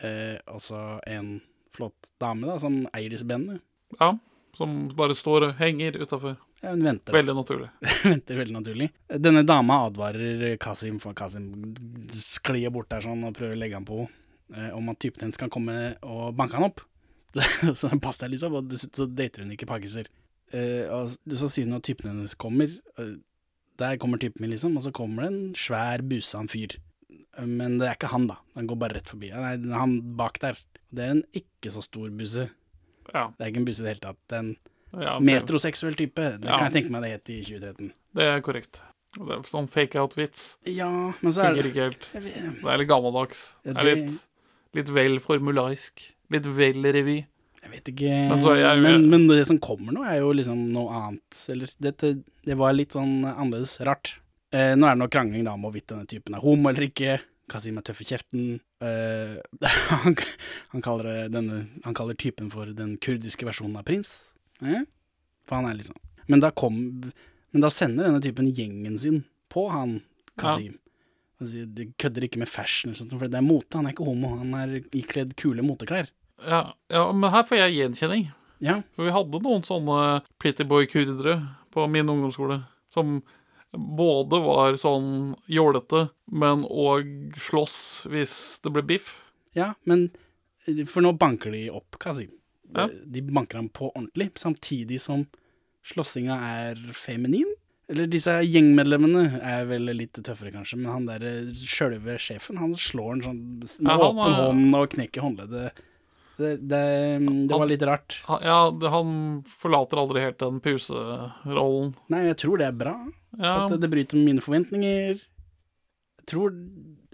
Eh, 0.00 0.36
altså 0.48 0.98
en 1.08 1.36
flott 1.74 2.08
dame 2.22 2.48
da, 2.48 2.56
som 2.62 2.84
eier 2.94 3.12
disse 3.12 3.26
benene. 3.28 3.60
ja. 4.00 4.14
Som 4.54 4.84
bare 4.94 5.16
står 5.18 5.48
og 5.48 5.56
henger 5.58 5.96
utafor. 5.98 6.36
Ja, 6.64 6.72
hun 6.72 6.84
venter. 6.86 7.12
Veldig 7.12 7.34
naturlig. 7.36 7.68
venter 8.14 8.38
veldig 8.40 8.54
naturlig. 8.56 8.88
Denne 9.20 9.42
dama 9.44 9.82
advarer 9.84 10.56
Kasim, 10.62 10.96
for 11.02 11.16
Kasim 11.18 11.50
sklir 12.16 12.72
bort 12.72 12.88
der 12.92 13.04
sånn 13.04 13.26
og 13.28 13.34
prøver 13.36 13.56
å 13.56 13.60
legge 13.60 13.76
han 13.76 13.88
på 13.88 14.00
eh, 14.06 14.70
om 14.72 14.88
at 14.92 15.00
typen 15.04 15.26
hennes 15.26 15.40
kan 15.40 15.52
komme 15.52 15.76
og 16.00 16.32
banke 16.38 16.56
han 16.56 16.70
opp. 16.70 16.80
så 17.80 17.90
pass 18.00 18.22
deg, 18.22 18.32
liksom. 18.36 18.56
Og 18.56 18.70
dessuten 18.70 19.02
så 19.02 19.08
dater 19.10 19.44
hun 19.44 19.52
ikke 19.52 19.68
pakkiser. 19.68 20.08
Eh, 20.54 20.88
og 20.88 21.12
så 21.12 21.50
sier 21.50 21.68
hun 21.68 21.76
at 21.78 21.86
typen 21.86 22.12
hennes 22.12 22.36
kommer. 22.38 22.72
eh, 22.96 23.16
der 23.76 23.96
kommer 23.98 24.20
typen 24.22 24.44
min, 24.44 24.54
liksom. 24.54 24.76
Og 24.78 24.86
så 24.86 24.94
kommer 24.94 25.26
det 25.26 25.32
en 25.32 25.54
svær, 25.58 26.04
busan 26.06 26.48
fyr. 26.48 26.78
Men 27.42 27.80
det 27.80 27.88
er 27.88 27.96
ikke 27.98 28.12
han, 28.12 28.28
da. 28.30 28.38
Han 28.54 28.68
går 28.70 28.78
bare 28.78 29.00
rett 29.00 29.10
forbi. 29.10 29.32
Nei, 29.34 29.56
han 29.74 29.98
bak 30.18 30.38
der. 30.42 30.60
Det 30.94 31.02
er 31.02 31.16
en 31.16 31.24
ikke 31.34 31.72
så 31.74 31.82
stor 31.82 32.12
busse. 32.14 32.46
Ja. 33.10 33.26
Det 33.34 33.42
er 33.42 33.50
ikke 33.50 33.64
en 33.64 33.66
busse 33.68 33.82
i 33.82 33.86
det 33.86 33.96
hele 33.96 34.06
tatt. 34.06 34.20
Det 34.30 34.38
er 34.38 34.44
en 34.46 34.54
ja 35.00 35.18
det, 35.18 35.24
metroseksuell 35.26 35.94
type. 35.98 36.14
Det 36.40 36.44
Ja. 36.48 36.58
kan 36.58 36.70
jeg 36.72 36.84
tenke 36.84 36.90
meg 36.90 37.02
det 37.02 37.10
het 37.10 37.30
i 37.30 37.40
2013. 37.44 37.92
det 38.14 38.22
er 38.30 38.40
korrekt. 38.40 38.80
Det 39.14 39.30
er 39.30 39.42
sånn 39.46 39.68
fake 39.70 39.94
out-vits. 40.00 40.56
Ja, 40.66 40.88
men 41.22 41.32
så 41.32 41.44
er 41.44 41.54
det 41.54 41.66
ikke 41.72 41.84
helt. 41.90 42.08
Det 42.12 42.64
er 42.66 42.78
litt 42.78 42.88
gammeldags. 42.88 43.52
Ja, 43.64 43.72
Det 43.72 43.84
er 43.86 43.94
litt, 43.96 44.20
litt 44.74 44.88
vel 44.90 45.20
formularisk. 45.20 46.08
Litt 46.30 46.46
vel 46.46 46.82
revy. 46.82 47.24
Jeg 47.62 47.70
vet 47.70 47.84
ikke 47.94 48.28
Men 48.28 48.40
så 48.42 48.56
jeg- 48.58 48.82
men, 48.82 49.08
men 49.08 49.26
det 49.28 49.46
som 49.46 49.58
kommer 49.58 49.92
nå, 49.92 50.04
er 50.04 50.18
jo 50.18 50.32
liksom 50.32 50.72
noe 50.72 50.90
annet. 50.90 51.48
Eller 51.48 51.68
dette 51.80 52.22
Det 52.44 52.56
var 52.56 52.72
litt 52.74 52.90
sånn 52.92 53.24
annerledes 53.24 53.78
rart. 53.86 54.14
Eh, 54.52 54.74
nå 54.74 54.84
er 54.86 54.94
det 54.94 54.98
noe 54.98 55.08
krangling 55.08 55.44
da 55.44 55.52
om 55.54 55.62
hvorvidt 55.62 55.86
denne 55.86 56.06
typen 56.06 56.34
er 56.34 56.40
homo 56.40 56.68
eller 56.68 56.82
ikke. 56.90 57.20
Kasim 57.48 57.78
er 57.78 57.82
tøff 57.82 58.00
i 58.00 58.04
kjeften. 58.04 58.60
Eh, 58.82 59.36
han, 59.90 60.16
han, 60.72 60.82
kaller 60.82 61.28
denne, 61.30 61.68
han 61.84 61.94
kaller 61.94 62.14
typen 62.14 62.50
for 62.50 62.66
den 62.66 62.96
kurdiske 62.98 63.46
versjonen 63.46 63.76
av 63.78 63.84
prins. 63.84 64.32
Eh? 64.62 64.84
For 65.48 65.58
han 65.58 65.68
er 65.68 65.78
liksom 65.80 65.98
Men 66.30 66.40
da 66.40 66.50
kom 66.54 66.76
Men 67.52 67.64
da 67.64 67.70
sender 67.72 68.08
denne 68.08 68.22
typen 68.22 68.52
gjengen 68.54 68.98
sin 68.98 69.22
på 69.52 69.68
han 69.70 70.00
Kasim. 70.40 70.72
Ja. 70.74 70.80
Altså, 71.42 71.64
du 71.66 71.82
kødder 72.00 72.24
ikke 72.26 72.40
med 72.42 72.50
fashion, 72.50 72.90
eller 72.90 72.98
sånt, 72.98 73.12
for 73.14 73.30
det 73.30 73.38
er 73.38 73.44
mote. 73.44 73.76
Han 73.78 73.86
er 73.86 73.94
ikke 73.94 74.06
homo. 74.06 74.32
Han 74.40 74.54
er 74.58 74.72
ikledd 74.96 75.36
kule 75.38 75.62
moteklær. 75.62 76.08
Ja, 76.42 76.62
ja, 76.90 77.04
men 77.14 77.30
her 77.30 77.44
får 77.46 77.60
jeg 77.60 77.76
gjenkjenning. 77.76 78.24
Ja, 78.64 78.80
For 78.96 79.06
vi 79.06 79.14
hadde 79.14 79.40
noen 79.44 79.62
sånne 79.66 79.98
pretty 80.42 80.66
boy-kurdere 80.66 81.36
på 81.74 81.86
min 81.90 82.10
ungdomsskole. 82.10 82.62
Som 82.94 83.20
både 83.74 84.38
var 84.42 84.78
sånn 84.80 85.34
jålete, 85.50 86.08
men 86.30 86.62
òg 86.66 87.34
slåss 87.42 87.78
hvis 88.10 88.34
det 88.64 88.74
ble 88.74 88.84
biff. 88.94 89.14
Ja, 89.54 89.74
men 89.86 90.08
For 90.88 91.04
nå 91.04 91.12
banker 91.20 91.52
de 91.52 91.66
opp 91.74 91.98
Kasim. 92.00 92.30
Ja. 92.74 92.88
De 92.88 93.20
banker 93.22 93.56
ham 93.60 93.68
på 93.68 93.90
ordentlig, 93.92 94.30
samtidig 94.40 95.00
som 95.00 95.26
slåssinga 95.84 96.36
er 96.40 96.80
feminin. 96.96 97.50
Eller 97.92 98.06
disse 98.08 98.32
gjengmedlemmene 98.48 99.40
er 99.44 99.66
vel 99.68 99.90
litt 99.92 100.16
tøffere, 100.24 100.50
kanskje, 100.54 100.78
men 100.80 100.88
han 100.90 101.04
der 101.10 101.20
sjølve 101.68 102.14
sjefen, 102.18 102.56
han 102.56 102.72
slår 102.72 103.12
en 103.18 103.22
sånn 103.26 103.42
med 103.84 103.90
Ja, 103.92 103.98
åpen 103.98 104.22
er- 104.24 104.38
hånd 104.40 104.74
og 104.78 104.88
knekker 104.94 105.20
håndleddet. 105.26 105.82
Det, 106.38 106.56
det, 106.66 106.80
det 107.46 107.54
var 107.60 107.68
litt 107.70 107.82
rart. 107.86 108.16
Han, 108.26 108.40
ja, 108.42 108.70
det- 108.70 108.90
han 108.90 109.44
forlater 109.60 110.00
aldri 110.00 110.20
helt 110.24 110.38
den 110.38 110.60
puserollen. 110.64 111.94
Nei, 112.08 112.24
jeg 112.30 112.36
tror 112.42 112.58
det 112.58 112.66
er 112.66 112.72
bra. 112.72 112.94
Ja, 113.38 113.66
At 113.68 113.80
det, 113.80 113.90
bryter 113.90 114.16
med 114.16 114.24
mine 114.32 114.40
forventninger. 114.42 115.20
Jeg 115.20 116.26
tror, 116.26 116.50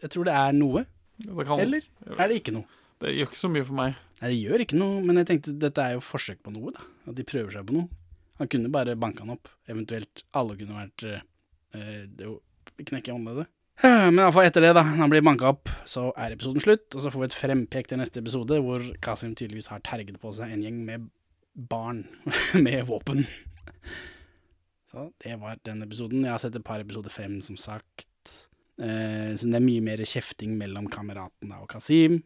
jeg 0.01 0.11
tror 0.11 0.25
det 0.25 0.35
er 0.39 0.53
noe. 0.53 0.87
kan 1.45 1.61
Eller 1.61 1.83
er 2.17 2.29
det 2.29 2.41
ikke 2.45 2.53
noe? 2.55 2.65
Det 3.01 3.15
gjør 3.17 3.31
ikke 3.31 3.41
så 3.41 3.49
mye 3.53 3.65
for 3.65 3.79
meg. 3.79 3.95
Nei, 4.21 4.29
det 4.29 4.41
gjør 4.43 4.65
ikke 4.67 4.79
noe, 4.81 5.01
men 5.05 5.21
jeg 5.21 5.29
tenkte 5.31 5.57
dette 5.57 5.85
er 5.85 5.97
jo 5.97 6.03
forsøk 6.05 6.43
på 6.45 6.53
noe, 6.53 6.75
da. 6.77 6.85
At 7.09 7.17
de 7.17 7.25
prøver 7.25 7.55
seg 7.55 7.65
på 7.69 7.79
noe. 7.79 7.89
Han 8.41 8.49
kunne 8.53 8.73
bare 8.73 8.97
banka 9.01 9.25
han 9.25 9.33
opp. 9.35 9.49
Eventuelt 9.69 10.23
alle 10.37 10.57
kunne 10.61 10.77
vært 10.77 11.07
eh, 11.09 12.05
det 12.09 12.29
å 12.29 12.37
knekke 12.77 13.15
håndleddet. 13.15 13.49
Eh, 13.81 14.07
Men 14.13 14.21
iallfall 14.21 14.49
etter 14.49 14.65
det, 14.65 14.75
da. 14.77 14.85
Han 14.99 15.13
blir 15.13 15.25
banka 15.25 15.49
opp, 15.55 15.73
så 15.89 16.11
er 16.13 16.37
episoden 16.37 16.65
slutt. 16.65 16.89
Og 16.93 17.05
så 17.05 17.13
får 17.13 17.25
vi 17.25 17.29
et 17.31 17.39
frempek 17.41 17.89
til 17.89 18.01
neste 18.01 18.21
episode, 18.21 18.61
hvor 18.65 18.85
Kasim 19.05 19.33
tydeligvis 19.37 19.71
har 19.73 19.81
terget 19.87 20.21
på 20.21 20.33
seg 20.37 20.53
en 20.53 20.65
gjeng 20.65 20.83
med 20.89 21.09
barn 21.71 22.05
med 22.67 22.85
våpen. 22.89 23.25
Så 24.91 25.09
det 25.25 25.37
var 25.41 25.61
den 25.65 25.85
episoden. 25.87 26.27
Jeg 26.27 26.35
har 26.35 26.43
sett 26.43 26.57
et 26.59 26.67
par 26.67 26.83
episoder 26.83 27.13
frem, 27.15 27.39
som 27.45 27.57
sagt. 27.61 28.09
Eh, 28.81 29.33
så 29.37 29.49
det 29.49 29.57
er 29.57 29.65
mye 29.65 29.85
mer 29.85 30.05
kjefting 30.05 30.57
mellom 30.61 30.89
kameraten 30.93 31.53
og 31.57 31.69
Kasim. 31.73 32.21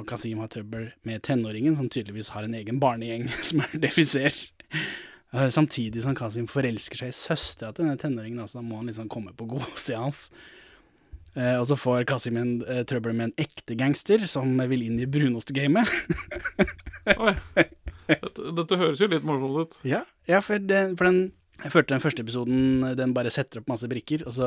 Og 0.00 0.06
Kasim 0.08 0.40
har 0.40 0.48
trøbbel 0.52 0.90
med 1.08 1.22
tenåringen, 1.26 1.76
som 1.76 1.90
tydeligvis 1.92 2.32
har 2.32 2.46
en 2.46 2.56
egen 2.56 2.78
barnegjeng, 2.82 3.28
som 3.48 3.64
er 3.66 3.74
det 3.82 3.92
vi 3.98 4.06
ser. 4.08 4.36
Eh, 5.32 5.48
Samtidig 5.52 6.02
som 6.04 6.16
Kasim 6.16 6.48
forelsker 6.50 7.02
seg 7.04 7.12
i 7.12 7.16
søstera 7.16 7.72
til 7.76 7.86
denne 7.86 8.00
tenåringen, 8.00 8.40
altså, 8.44 8.60
da 8.60 8.66
må 8.66 8.80
han 8.80 8.88
liksom 8.90 9.10
komme 9.12 9.34
på 9.36 9.48
godsida 9.52 10.00
hans. 10.06 10.26
Eh, 11.32 11.54
og 11.56 11.64
så 11.70 11.76
får 11.80 12.04
Kasim 12.08 12.36
en 12.40 12.54
eh, 12.68 12.82
trøbbel 12.88 13.14
med 13.16 13.30
en 13.30 13.36
ekte 13.46 13.76
gangster 13.80 14.24
som 14.28 14.50
vil 14.68 14.82
inn 14.88 14.98
i 15.00 15.08
brunostgamet. 15.08 15.88
Oi. 17.16 17.36
Dette, 18.12 18.50
dette 18.58 18.76
høres 18.80 19.00
jo 19.00 19.08
litt 19.08 19.24
morsomt 19.24 19.62
ut. 19.62 19.78
Ja, 19.88 20.02
ja 20.28 20.42
for, 20.44 20.60
det, 20.60 20.82
for 20.98 21.08
den 21.08 21.22
jeg 21.62 21.70
følte 21.70 21.94
den 21.94 22.02
første 22.02 22.22
episoden 22.24 22.82
Den 22.98 23.12
bare 23.14 23.30
setter 23.30 23.60
opp 23.60 23.68
masse 23.70 23.86
brikker, 23.86 24.24
og 24.26 24.34
så 24.34 24.46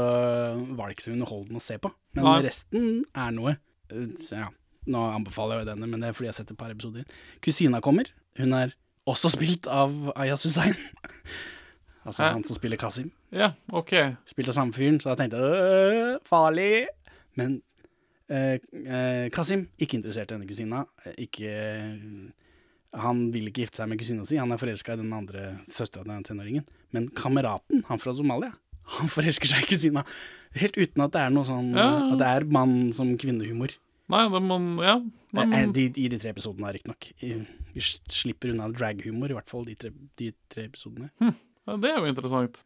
var 0.75 0.89
det 0.89 0.97
ikke 0.97 1.05
så 1.07 1.13
underholdende 1.13 1.61
å 1.61 1.63
se 1.63 1.77
på. 1.81 1.91
Men 2.17 2.27
Nei. 2.27 2.33
resten 2.43 2.89
er 3.15 3.31
noe. 3.37 3.55
Eh, 3.89 4.09
så 4.27 4.41
Ja, 4.43 4.49
nå 4.91 5.01
anbefaler 5.15 5.59
jeg 5.59 5.65
jo 5.65 5.69
denne, 5.73 5.89
men 5.91 6.01
det 6.03 6.09
er 6.09 6.17
fordi 6.17 6.29
jeg 6.29 6.33
har 6.35 6.39
sett 6.41 6.51
et 6.53 6.59
par 6.59 6.73
episoder. 6.73 7.05
Kusina 7.43 7.81
kommer. 7.83 8.09
Hun 8.39 8.53
er 8.57 8.73
også 9.09 9.31
spilt 9.33 9.67
av 9.71 9.93
Ayas 10.15 10.43
Hussein. 10.47 10.75
altså 12.05 12.23
Hæ? 12.23 12.31
han 12.37 12.43
som 12.47 12.57
spiller 12.57 12.79
Kasim. 12.81 13.11
Ja, 13.35 13.51
OK. 13.73 13.93
Spilt 14.29 14.49
av 14.51 14.57
samme 14.57 14.75
fyren, 14.75 14.99
så 15.01 15.11
jeg 15.13 15.23
tenkte 15.23 15.41
«Øh, 15.41 16.17
farlig. 16.25 16.87
Men 17.35 17.59
øh, 18.29 18.57
øh, 18.73 19.29
Kasim, 19.35 19.67
ikke 19.79 19.99
interessert 19.99 20.31
i 20.31 20.35
denne 20.37 20.47
kusina. 20.49 20.85
Ikke 21.17 21.51
Han 22.95 23.25
vil 23.33 23.49
ikke 23.49 23.65
gifte 23.65 23.81
seg 23.81 23.89
med 23.91 23.99
kusina 23.99 24.23
si, 24.23 24.37
han 24.39 24.53
er 24.55 24.59
forelska 24.61 24.93
i 24.95 24.99
den 25.01 25.11
andre 25.11 25.57
søstera 25.67 26.05
til 26.05 26.13
den 26.13 26.23
tenåringen. 26.23 26.63
Men 26.95 27.09
kameraten, 27.11 27.81
han 27.89 27.99
fra 27.99 28.13
Somalia, 28.15 28.53
han 28.95 29.09
forelsker 29.11 29.49
seg 29.51 29.65
i 29.65 29.67
kusina. 29.73 30.05
Helt 30.55 30.77
uten 30.79 31.03
at 31.03 31.11
det 31.11 31.23
er 31.25 31.33
noe 31.35 31.43
sånn 31.43 31.73
Ja. 31.75 31.89
At 32.13 32.21
det 32.21 32.29
er 32.29 32.45
mann 32.47 32.93
som 32.95 33.17
kvinnehumor. 33.19 33.73
Nei, 34.13 34.25
det 34.29 34.41
må 34.45 34.59
Ja. 34.85 34.99
Nei, 35.35 35.45
man... 35.51 35.71
de, 35.75 35.87
I 35.99 36.09
de 36.11 36.19
tre 36.21 36.31
episodene, 36.31 36.71
riktignok. 36.75 37.09
Vi 37.19 37.81
slipper 37.83 38.53
unna 38.53 38.69
draghumor, 38.71 39.33
i 39.33 39.37
hvert 39.37 39.49
fall 39.51 39.65
de 39.67 39.75
tre, 39.79 39.91
de 40.21 40.29
tre 40.51 40.69
episodene. 40.69 41.09
ja, 41.19 41.79
det 41.81 41.91
er 41.91 41.97
jo 41.99 42.11
interessant. 42.13 42.61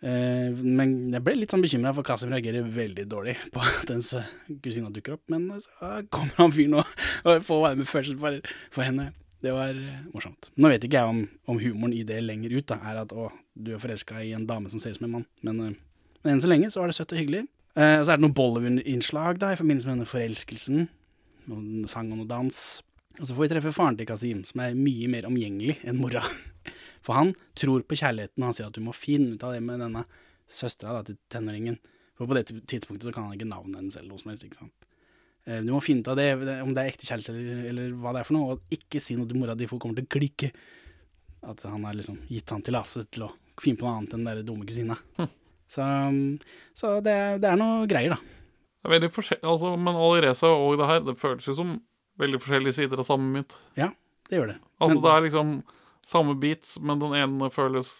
Eh, 0.00 0.50
men 0.56 1.12
jeg 1.12 1.24
ble 1.24 1.36
litt 1.36 1.52
sånn 1.52 1.64
bekymra, 1.64 1.92
for 1.96 2.06
Kasim 2.06 2.32
reagerer 2.32 2.68
veldig 2.72 3.06
dårlig 3.08 3.36
på 3.54 3.62
at 3.64 3.88
dens 3.88 4.12
eh, 4.16 4.28
kusina 4.64 4.92
dukker 4.92 5.16
opp. 5.16 5.24
Men 5.32 5.48
så 5.62 6.02
kommer 6.12 6.36
han 6.42 6.54
fyren 6.56 6.78
og, 6.82 6.94
og 7.24 7.46
får 7.46 7.64
være 7.68 7.80
med 7.80 7.90
først 7.90 8.20
for, 8.20 8.40
for 8.74 8.88
henne. 8.88 9.10
Det 9.40 9.52
var 9.56 9.72
eh, 9.72 10.00
morsomt. 10.12 10.50
Nå 10.60 10.68
vet 10.72 10.84
ikke 10.84 11.00
jeg 11.00 11.14
om, 11.14 11.22
om 11.48 11.60
humoren 11.60 11.94
i 11.96 12.02
det 12.04 12.18
lenger 12.26 12.58
ut 12.58 12.68
da, 12.68 12.76
er 12.90 13.00
at 13.06 13.14
å, 13.16 13.30
du 13.56 13.72
er 13.72 13.80
forelska 13.80 14.20
i 14.24 14.34
en 14.36 14.44
dame 14.48 14.72
som 14.72 14.82
ser 14.82 14.92
ut 14.92 15.00
som 15.00 15.08
en 15.08 15.14
mann. 15.18 15.26
Men, 15.46 15.62
eh, 15.64 15.78
men 16.20 16.34
enn 16.34 16.44
så 16.44 16.50
lenge 16.50 16.68
så 16.72 16.82
var 16.82 16.92
det 16.92 16.98
søtt 16.98 17.14
og 17.16 17.20
hyggelig. 17.22 17.46
Eh, 17.78 18.00
og 18.00 18.04
så 18.04 18.12
er 18.12 18.18
det 18.18 18.24
noen 18.24 18.34
Bollywood-innslag 18.34 19.38
i 19.46 19.58
forbindelse 19.58 19.86
med 19.86 19.94
denne 19.94 20.10
forelskelsen. 20.10 20.88
Noen 21.50 21.84
sang 21.90 22.10
og 22.10 22.22
noe 22.22 22.30
dans. 22.30 22.58
Og 23.20 23.26
så 23.28 23.34
får 23.34 23.44
vi 23.44 23.50
treffe 23.52 23.74
faren 23.76 23.98
til 23.98 24.08
Kasim, 24.08 24.42
som 24.48 24.62
er 24.64 24.78
mye 24.78 25.10
mer 25.12 25.28
omgjengelig 25.28 25.78
enn 25.86 26.00
mora. 26.00 26.24
For 27.06 27.16
han 27.16 27.32
tror 27.58 27.86
på 27.86 27.98
kjærligheten, 28.00 28.42
og 28.42 28.50
han 28.50 28.58
sier 28.58 28.68
at 28.68 28.76
du 28.76 28.82
må 28.84 28.94
finne 28.96 29.36
ut 29.36 29.46
av 29.46 29.54
det 29.54 29.62
med 29.64 29.80
denne 29.82 30.04
søstera 30.50 31.00
til 31.06 31.18
tenåringen. 31.32 31.78
For 32.18 32.28
på 32.28 32.36
det 32.36 32.48
tidspunktet 32.68 33.08
så 33.08 33.14
kan 33.14 33.28
han 33.28 33.38
ikke 33.38 33.48
navnet 33.48 33.80
hennes 33.80 33.96
eller 33.96 34.10
noe 34.10 34.20
som 34.20 34.32
helst. 34.32 34.44
ikke 34.44 34.60
sant? 34.60 34.88
Uh, 35.46 35.60
Du 35.64 35.70
må 35.72 35.80
finne 35.84 36.04
ut 36.04 36.10
av 36.12 36.18
det, 36.20 36.28
om 36.60 36.74
det 36.74 36.82
er 36.82 36.92
ekte 36.92 37.08
kjærlighet 37.08 37.32
eller, 37.32 37.62
eller 37.70 37.94
hva 38.02 38.12
det 38.12 38.22
er 38.22 38.28
for 38.28 38.36
noe, 38.36 38.56
og 38.56 38.76
ikke 38.76 39.00
si 39.02 39.16
noe 39.16 39.30
til 39.30 39.40
mora 39.40 39.56
di, 39.56 39.68
for 39.70 39.78
hun 39.78 39.86
kommer 39.86 40.02
til 40.02 40.10
å 40.10 40.14
klikke. 40.18 40.50
At 41.48 41.62
han 41.64 41.86
har 41.88 41.96
liksom 41.96 42.20
gitt 42.28 42.52
han 42.52 42.66
tillatelse 42.66 43.08
til 43.14 43.30
å 43.30 43.34
finne 43.60 43.80
på 43.80 43.86
noe 43.86 43.96
annet 43.96 44.16
enn 44.16 44.26
den 44.26 44.42
der 44.42 44.44
dumme 44.44 44.68
kusina. 44.68 44.98
Så, 45.70 45.84
så 46.74 46.96
det, 47.04 47.16
det 47.44 47.50
er 47.52 47.58
noe 47.60 47.86
greier, 47.90 48.16
da. 48.16 48.20
Det 48.80 48.88
er 48.88 48.94
veldig 48.96 49.10
forskjellig, 49.14 49.44
altså, 49.46 49.74
men 49.78 49.98
Alireza 50.00 50.48
og 50.50 50.78
det 50.80 50.86
her, 50.88 51.02
det 51.06 51.14
føles 51.20 51.46
jo 51.46 51.54
som 51.58 51.74
veldig 52.20 52.40
forskjellige 52.42 52.78
sider 52.80 53.02
av 53.02 53.06
samme 53.08 53.28
mynt. 53.36 53.54
Det 53.76 54.38
gjør 54.38 54.52
det. 54.54 54.58
Altså, 54.80 54.96
Men- 54.96 55.02
det 55.04 55.12
er 55.14 55.24
liksom 55.26 55.52
samme 56.06 56.34
beats, 56.40 56.78
men 56.80 56.98
den 57.02 57.14
ene 57.18 57.50
føles 57.54 57.90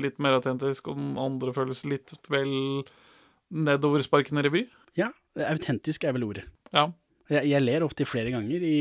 litt 0.00 0.18
mer 0.22 0.38
autentisk, 0.38 0.88
og 0.88 0.96
den 0.96 1.16
andre 1.20 1.52
føles 1.52 1.84
litt 1.84 2.12
vel 2.30 2.84
nedoversparkende 3.50 4.44
revy. 4.46 4.64
Ja, 4.98 5.10
autentisk 5.50 6.04
er 6.06 6.14
vel 6.16 6.24
ordet. 6.28 6.44
Ja. 6.74 6.88
Jeg, 7.30 7.46
jeg 7.50 7.62
ler 7.62 7.84
opptil 7.86 8.08
flere 8.10 8.32
ganger 8.34 8.62
i, 8.66 8.76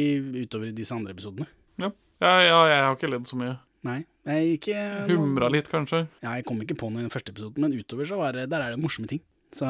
utover 0.46 0.72
disse 0.74 0.96
andre 0.96 1.14
episodene. 1.14 1.48
Ja, 1.80 2.34
ja, 2.44 2.58
jeg 2.68 2.80
har 2.84 2.96
ikke 2.98 3.10
ledd 3.14 3.28
så 3.30 3.38
mye. 3.40 3.54
Nei, 3.88 4.02
jeg 4.28 4.58
ikke 4.58 4.80
Humra 5.08 5.48
litt, 5.52 5.70
kanskje? 5.72 6.04
Ja, 6.24 6.34
jeg 6.36 6.46
kom 6.48 6.60
ikke 6.64 6.76
på 6.80 6.90
noe 6.92 7.00
i 7.04 7.08
den 7.08 7.14
første 7.14 7.32
episoden, 7.32 7.64
men 7.64 7.76
utover 7.80 8.10
så 8.10 8.18
var 8.20 8.36
det, 8.36 8.50
der 8.52 8.66
er 8.66 8.76
det 8.76 8.82
morsomme 8.82 9.08
ting. 9.08 9.22
Så, 9.56 9.66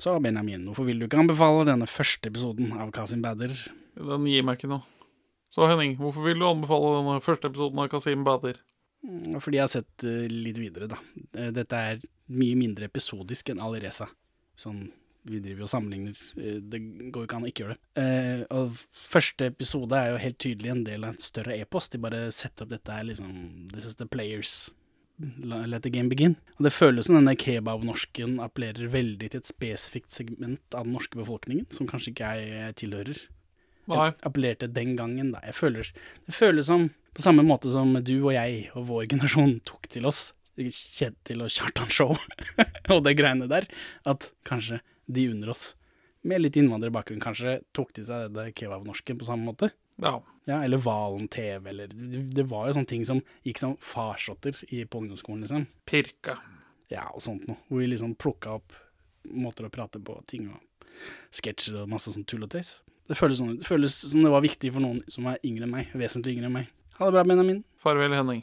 så 0.00 0.14
Benjamin, 0.22 0.62
hvorfor 0.68 0.86
vil 0.88 1.02
du 1.02 1.08
ikke 1.08 1.20
anbefale 1.20 1.66
denne 1.68 1.88
første 1.90 2.30
episoden 2.30 2.70
av 2.78 2.92
Kasim 2.94 3.20
Bader? 3.24 3.52
Den 3.98 4.28
gir 4.30 4.46
meg 4.46 4.60
ikke 4.60 4.70
noe. 4.72 4.86
Så 5.52 5.66
Henning, 5.68 5.98
hvorfor 5.98 6.24
vil 6.24 6.38
du 6.40 6.46
anbefale 6.48 6.94
denne 7.00 7.18
første 7.24 7.50
episoden 7.50 7.82
av 7.82 7.90
Kasim 7.92 8.22
Bader? 8.24 8.56
Mm, 9.04 9.36
Fordi 9.42 9.58
jeg 9.58 9.66
har 9.66 9.72
sett 9.74 10.06
eh, 10.06 10.30
litt 10.30 10.60
videre, 10.62 10.88
da. 10.94 11.00
Eh, 11.34 11.50
Dette 11.52 11.82
er 11.90 12.00
mye 12.32 12.56
mindre 12.56 12.86
episodisk 12.88 13.50
enn 13.52 13.60
Alireza. 13.60 14.06
Sånn, 14.56 14.86
vi 15.28 15.38
driver 15.42 15.62
jo 15.62 15.66
og 15.68 15.70
sammenligner. 15.72 16.18
Eh, 16.36 16.58
Det 16.60 16.80
går 17.14 17.22
jo 17.22 17.26
ikke 17.28 17.36
an 17.38 17.46
å 17.46 17.50
ikke 17.50 17.64
gjøre 17.64 17.76
det. 17.76 18.02
Eh, 18.02 18.44
og 18.58 18.78
første 18.92 19.46
episode 19.52 19.98
er 19.98 20.12
jo 20.12 20.22
helt 20.24 20.38
tydelig 20.42 20.70
en 20.72 20.84
del 20.84 21.04
av 21.04 21.14
en 21.14 21.18
større 21.22 21.58
e-post. 21.60 21.92
De 21.92 21.98
bare 22.02 22.24
setter 22.34 22.64
opp 22.66 22.72
dette 22.74 22.90
her 22.96 23.04
liksom 23.06 23.68
This 23.72 23.86
is 23.86 23.96
the 23.96 24.06
players. 24.06 24.70
Let 25.20 25.84
the 25.84 25.90
game 25.92 26.08
begin. 26.10 26.34
Og 26.58 26.66
det 26.66 26.72
føles 26.74 27.06
som 27.06 27.14
denne 27.14 27.36
kebab-norsken 27.38 28.40
appellerer 28.42 28.90
veldig 28.90 29.28
til 29.30 29.38
et 29.42 29.46
spesifikt 29.46 30.10
segment 30.10 30.74
av 30.74 30.88
den 30.88 30.96
norske 30.96 31.14
befolkningen, 31.20 31.68
som 31.70 31.86
kanskje 31.86 32.10
ikke 32.14 32.32
jeg 32.40 32.74
tilhører. 32.82 33.20
Nei. 33.90 33.98
Jeg 34.08 34.16
appellerte 34.26 34.68
den 34.72 34.96
gangen, 34.98 35.32
da. 35.34 35.42
Jeg 35.46 35.54
føler, 35.58 35.88
det 36.26 36.34
føles 36.34 36.66
som 36.66 36.88
på 37.14 37.22
samme 37.22 37.44
måte 37.46 37.70
som 37.70 37.92
du 38.02 38.14
og 38.24 38.32
jeg 38.34 38.70
og 38.74 38.86
vår 38.88 39.06
generasjon 39.12 39.58
tok 39.68 39.86
til 39.92 40.06
oss 40.08 40.30
Kjetil 40.56 41.42
og 41.44 41.50
Kjartan 41.52 41.90
Show 41.92 42.12
og 42.92 43.04
det 43.06 43.14
greiene 43.18 43.48
der, 43.50 43.66
at 44.08 44.26
kanskje 44.48 44.80
de 45.06 45.28
under 45.32 45.52
oss, 45.54 45.72
med 46.22 46.44
litt 46.44 46.56
innvandrerbakgrunn 46.58 47.22
kanskje, 47.22 47.60
tok 47.74 47.90
til 47.96 48.06
seg 48.06 48.30
det 48.36 48.52
kebab-norsken 48.58 49.18
på 49.18 49.26
samme 49.26 49.48
måte. 49.50 49.72
Ja. 50.02 50.20
Ja, 50.44 50.64
eller 50.64 50.80
Valen 50.82 51.28
TV, 51.30 51.70
eller 51.70 51.90
det, 51.90 52.22
det 52.34 52.44
var 52.50 52.66
jo 52.66 52.76
sånne 52.76 52.90
ting 52.90 53.04
som 53.06 53.20
gikk 53.46 53.60
som 53.62 53.76
farsotter 53.82 54.56
i, 54.68 54.82
på 54.84 55.02
ungdomsskolen, 55.02 55.44
liksom. 55.44 55.68
Pirka. 55.86 56.38
Ja, 56.90 57.06
og 57.14 57.22
sånt 57.22 57.46
noe. 57.46 57.60
Hvor 57.68 57.82
vi 57.82 57.90
liksom 57.92 58.16
plukka 58.18 58.56
opp 58.58 58.74
måter 59.30 59.68
å 59.68 59.72
prate 59.72 60.02
på, 60.02 60.18
ting 60.30 60.48
og 60.50 60.86
sketsjer 61.34 61.82
og 61.82 61.90
masse 61.90 62.10
sånn 62.12 62.26
tull 62.28 62.42
og 62.46 62.50
tøys. 62.54 62.76
Det 63.10 63.18
føles, 63.18 63.38
sånn, 63.38 63.56
det 63.60 63.68
føles 63.68 63.94
som 64.02 64.22
det 64.22 64.32
var 64.32 64.44
viktig 64.44 64.72
for 64.74 64.84
noen 64.84 65.02
som 65.10 65.26
er 65.30 65.40
yngre 65.46 65.66
enn 65.66 65.74
meg, 65.74 65.94
vesentlig 65.98 66.36
yngre 66.36 66.50
enn 66.50 66.58
meg. 66.58 66.72
Ha 66.98 67.06
det 67.06 67.14
bra, 67.16 67.24
Benjamin. 67.26 67.62
Farvel, 67.82 68.14
Henning. 68.14 68.42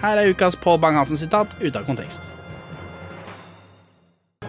Her 0.00 0.16
er 0.16 0.30
ukas 0.32 0.56
Paul 0.56 0.78
Bang-Hansen-sitat 0.80 1.58
ute 1.60 1.76
av 1.76 1.84
kontekst. 1.84 2.20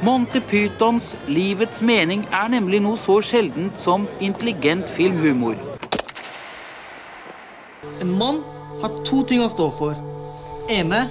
Monty 0.01 0.39
Pythons 0.49 1.11
Livets 1.27 1.81
mening 1.85 2.23
er 2.33 2.47
nemlig 2.49 2.79
noe 2.81 2.97
så 2.97 3.19
sjeldent 3.21 3.77
som 3.77 4.07
intelligent 4.23 4.89
filmhumor. 4.89 5.59
En 8.01 8.13
mann 8.17 8.39
har 8.81 8.95
to 9.05 9.21
ting 9.27 9.43
å 9.43 9.49
stå 9.51 9.67
for. 9.75 9.99
ene 10.71 11.01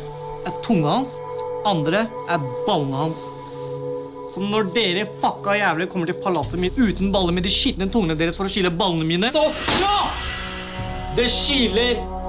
er 0.48 0.54
tunga 0.64 0.94
hans, 0.96 1.18
andre 1.68 2.06
er 2.28 2.46
ballene 2.66 2.96
hans. 2.96 3.26
Så 4.32 4.40
når 4.40 4.70
dere 4.72 5.04
fucka 5.20 5.58
jævler 5.58 5.90
kommer 5.90 6.08
til 6.08 6.16
palasset 6.22 6.62
mitt 6.62 6.78
uten 6.78 7.12
baller 7.12 7.34
med 7.36 7.44
de 7.44 7.52
skitne 7.52 7.90
tungene 7.92 8.16
deres 8.16 8.38
for 8.40 8.48
å 8.48 8.52
skille 8.52 8.72
ballene 8.72 9.04
mine, 9.04 9.32
så 9.34 9.44
ja! 9.82 9.98
Det 11.18 11.28
kiler! 11.28 12.19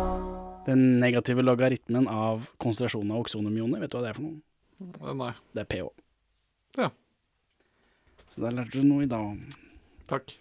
Den 0.66 1.00
negative 1.02 1.42
logaritmen 1.42 2.08
av 2.08 2.50
konsentrasjonen 2.62 3.16
av 3.16 3.24
oksonomioner, 3.24 3.82
vet 3.82 3.92
du 3.92 3.98
hva 3.98 4.04
det 4.06 4.12
er 4.12 4.20
for 4.20 4.28
noe? 4.28 4.42
Eh, 5.02 5.16
Nei. 5.18 5.32
Det 5.58 5.64
er 5.64 5.70
pH. 5.72 5.88
Ja. 6.78 6.90
Så 8.34 8.44
der 8.46 8.56
lærte 8.60 8.78
du 8.78 8.86
noe 8.86 9.06
i 9.08 9.10
dag. 9.10 9.58
Takk. 10.12 10.36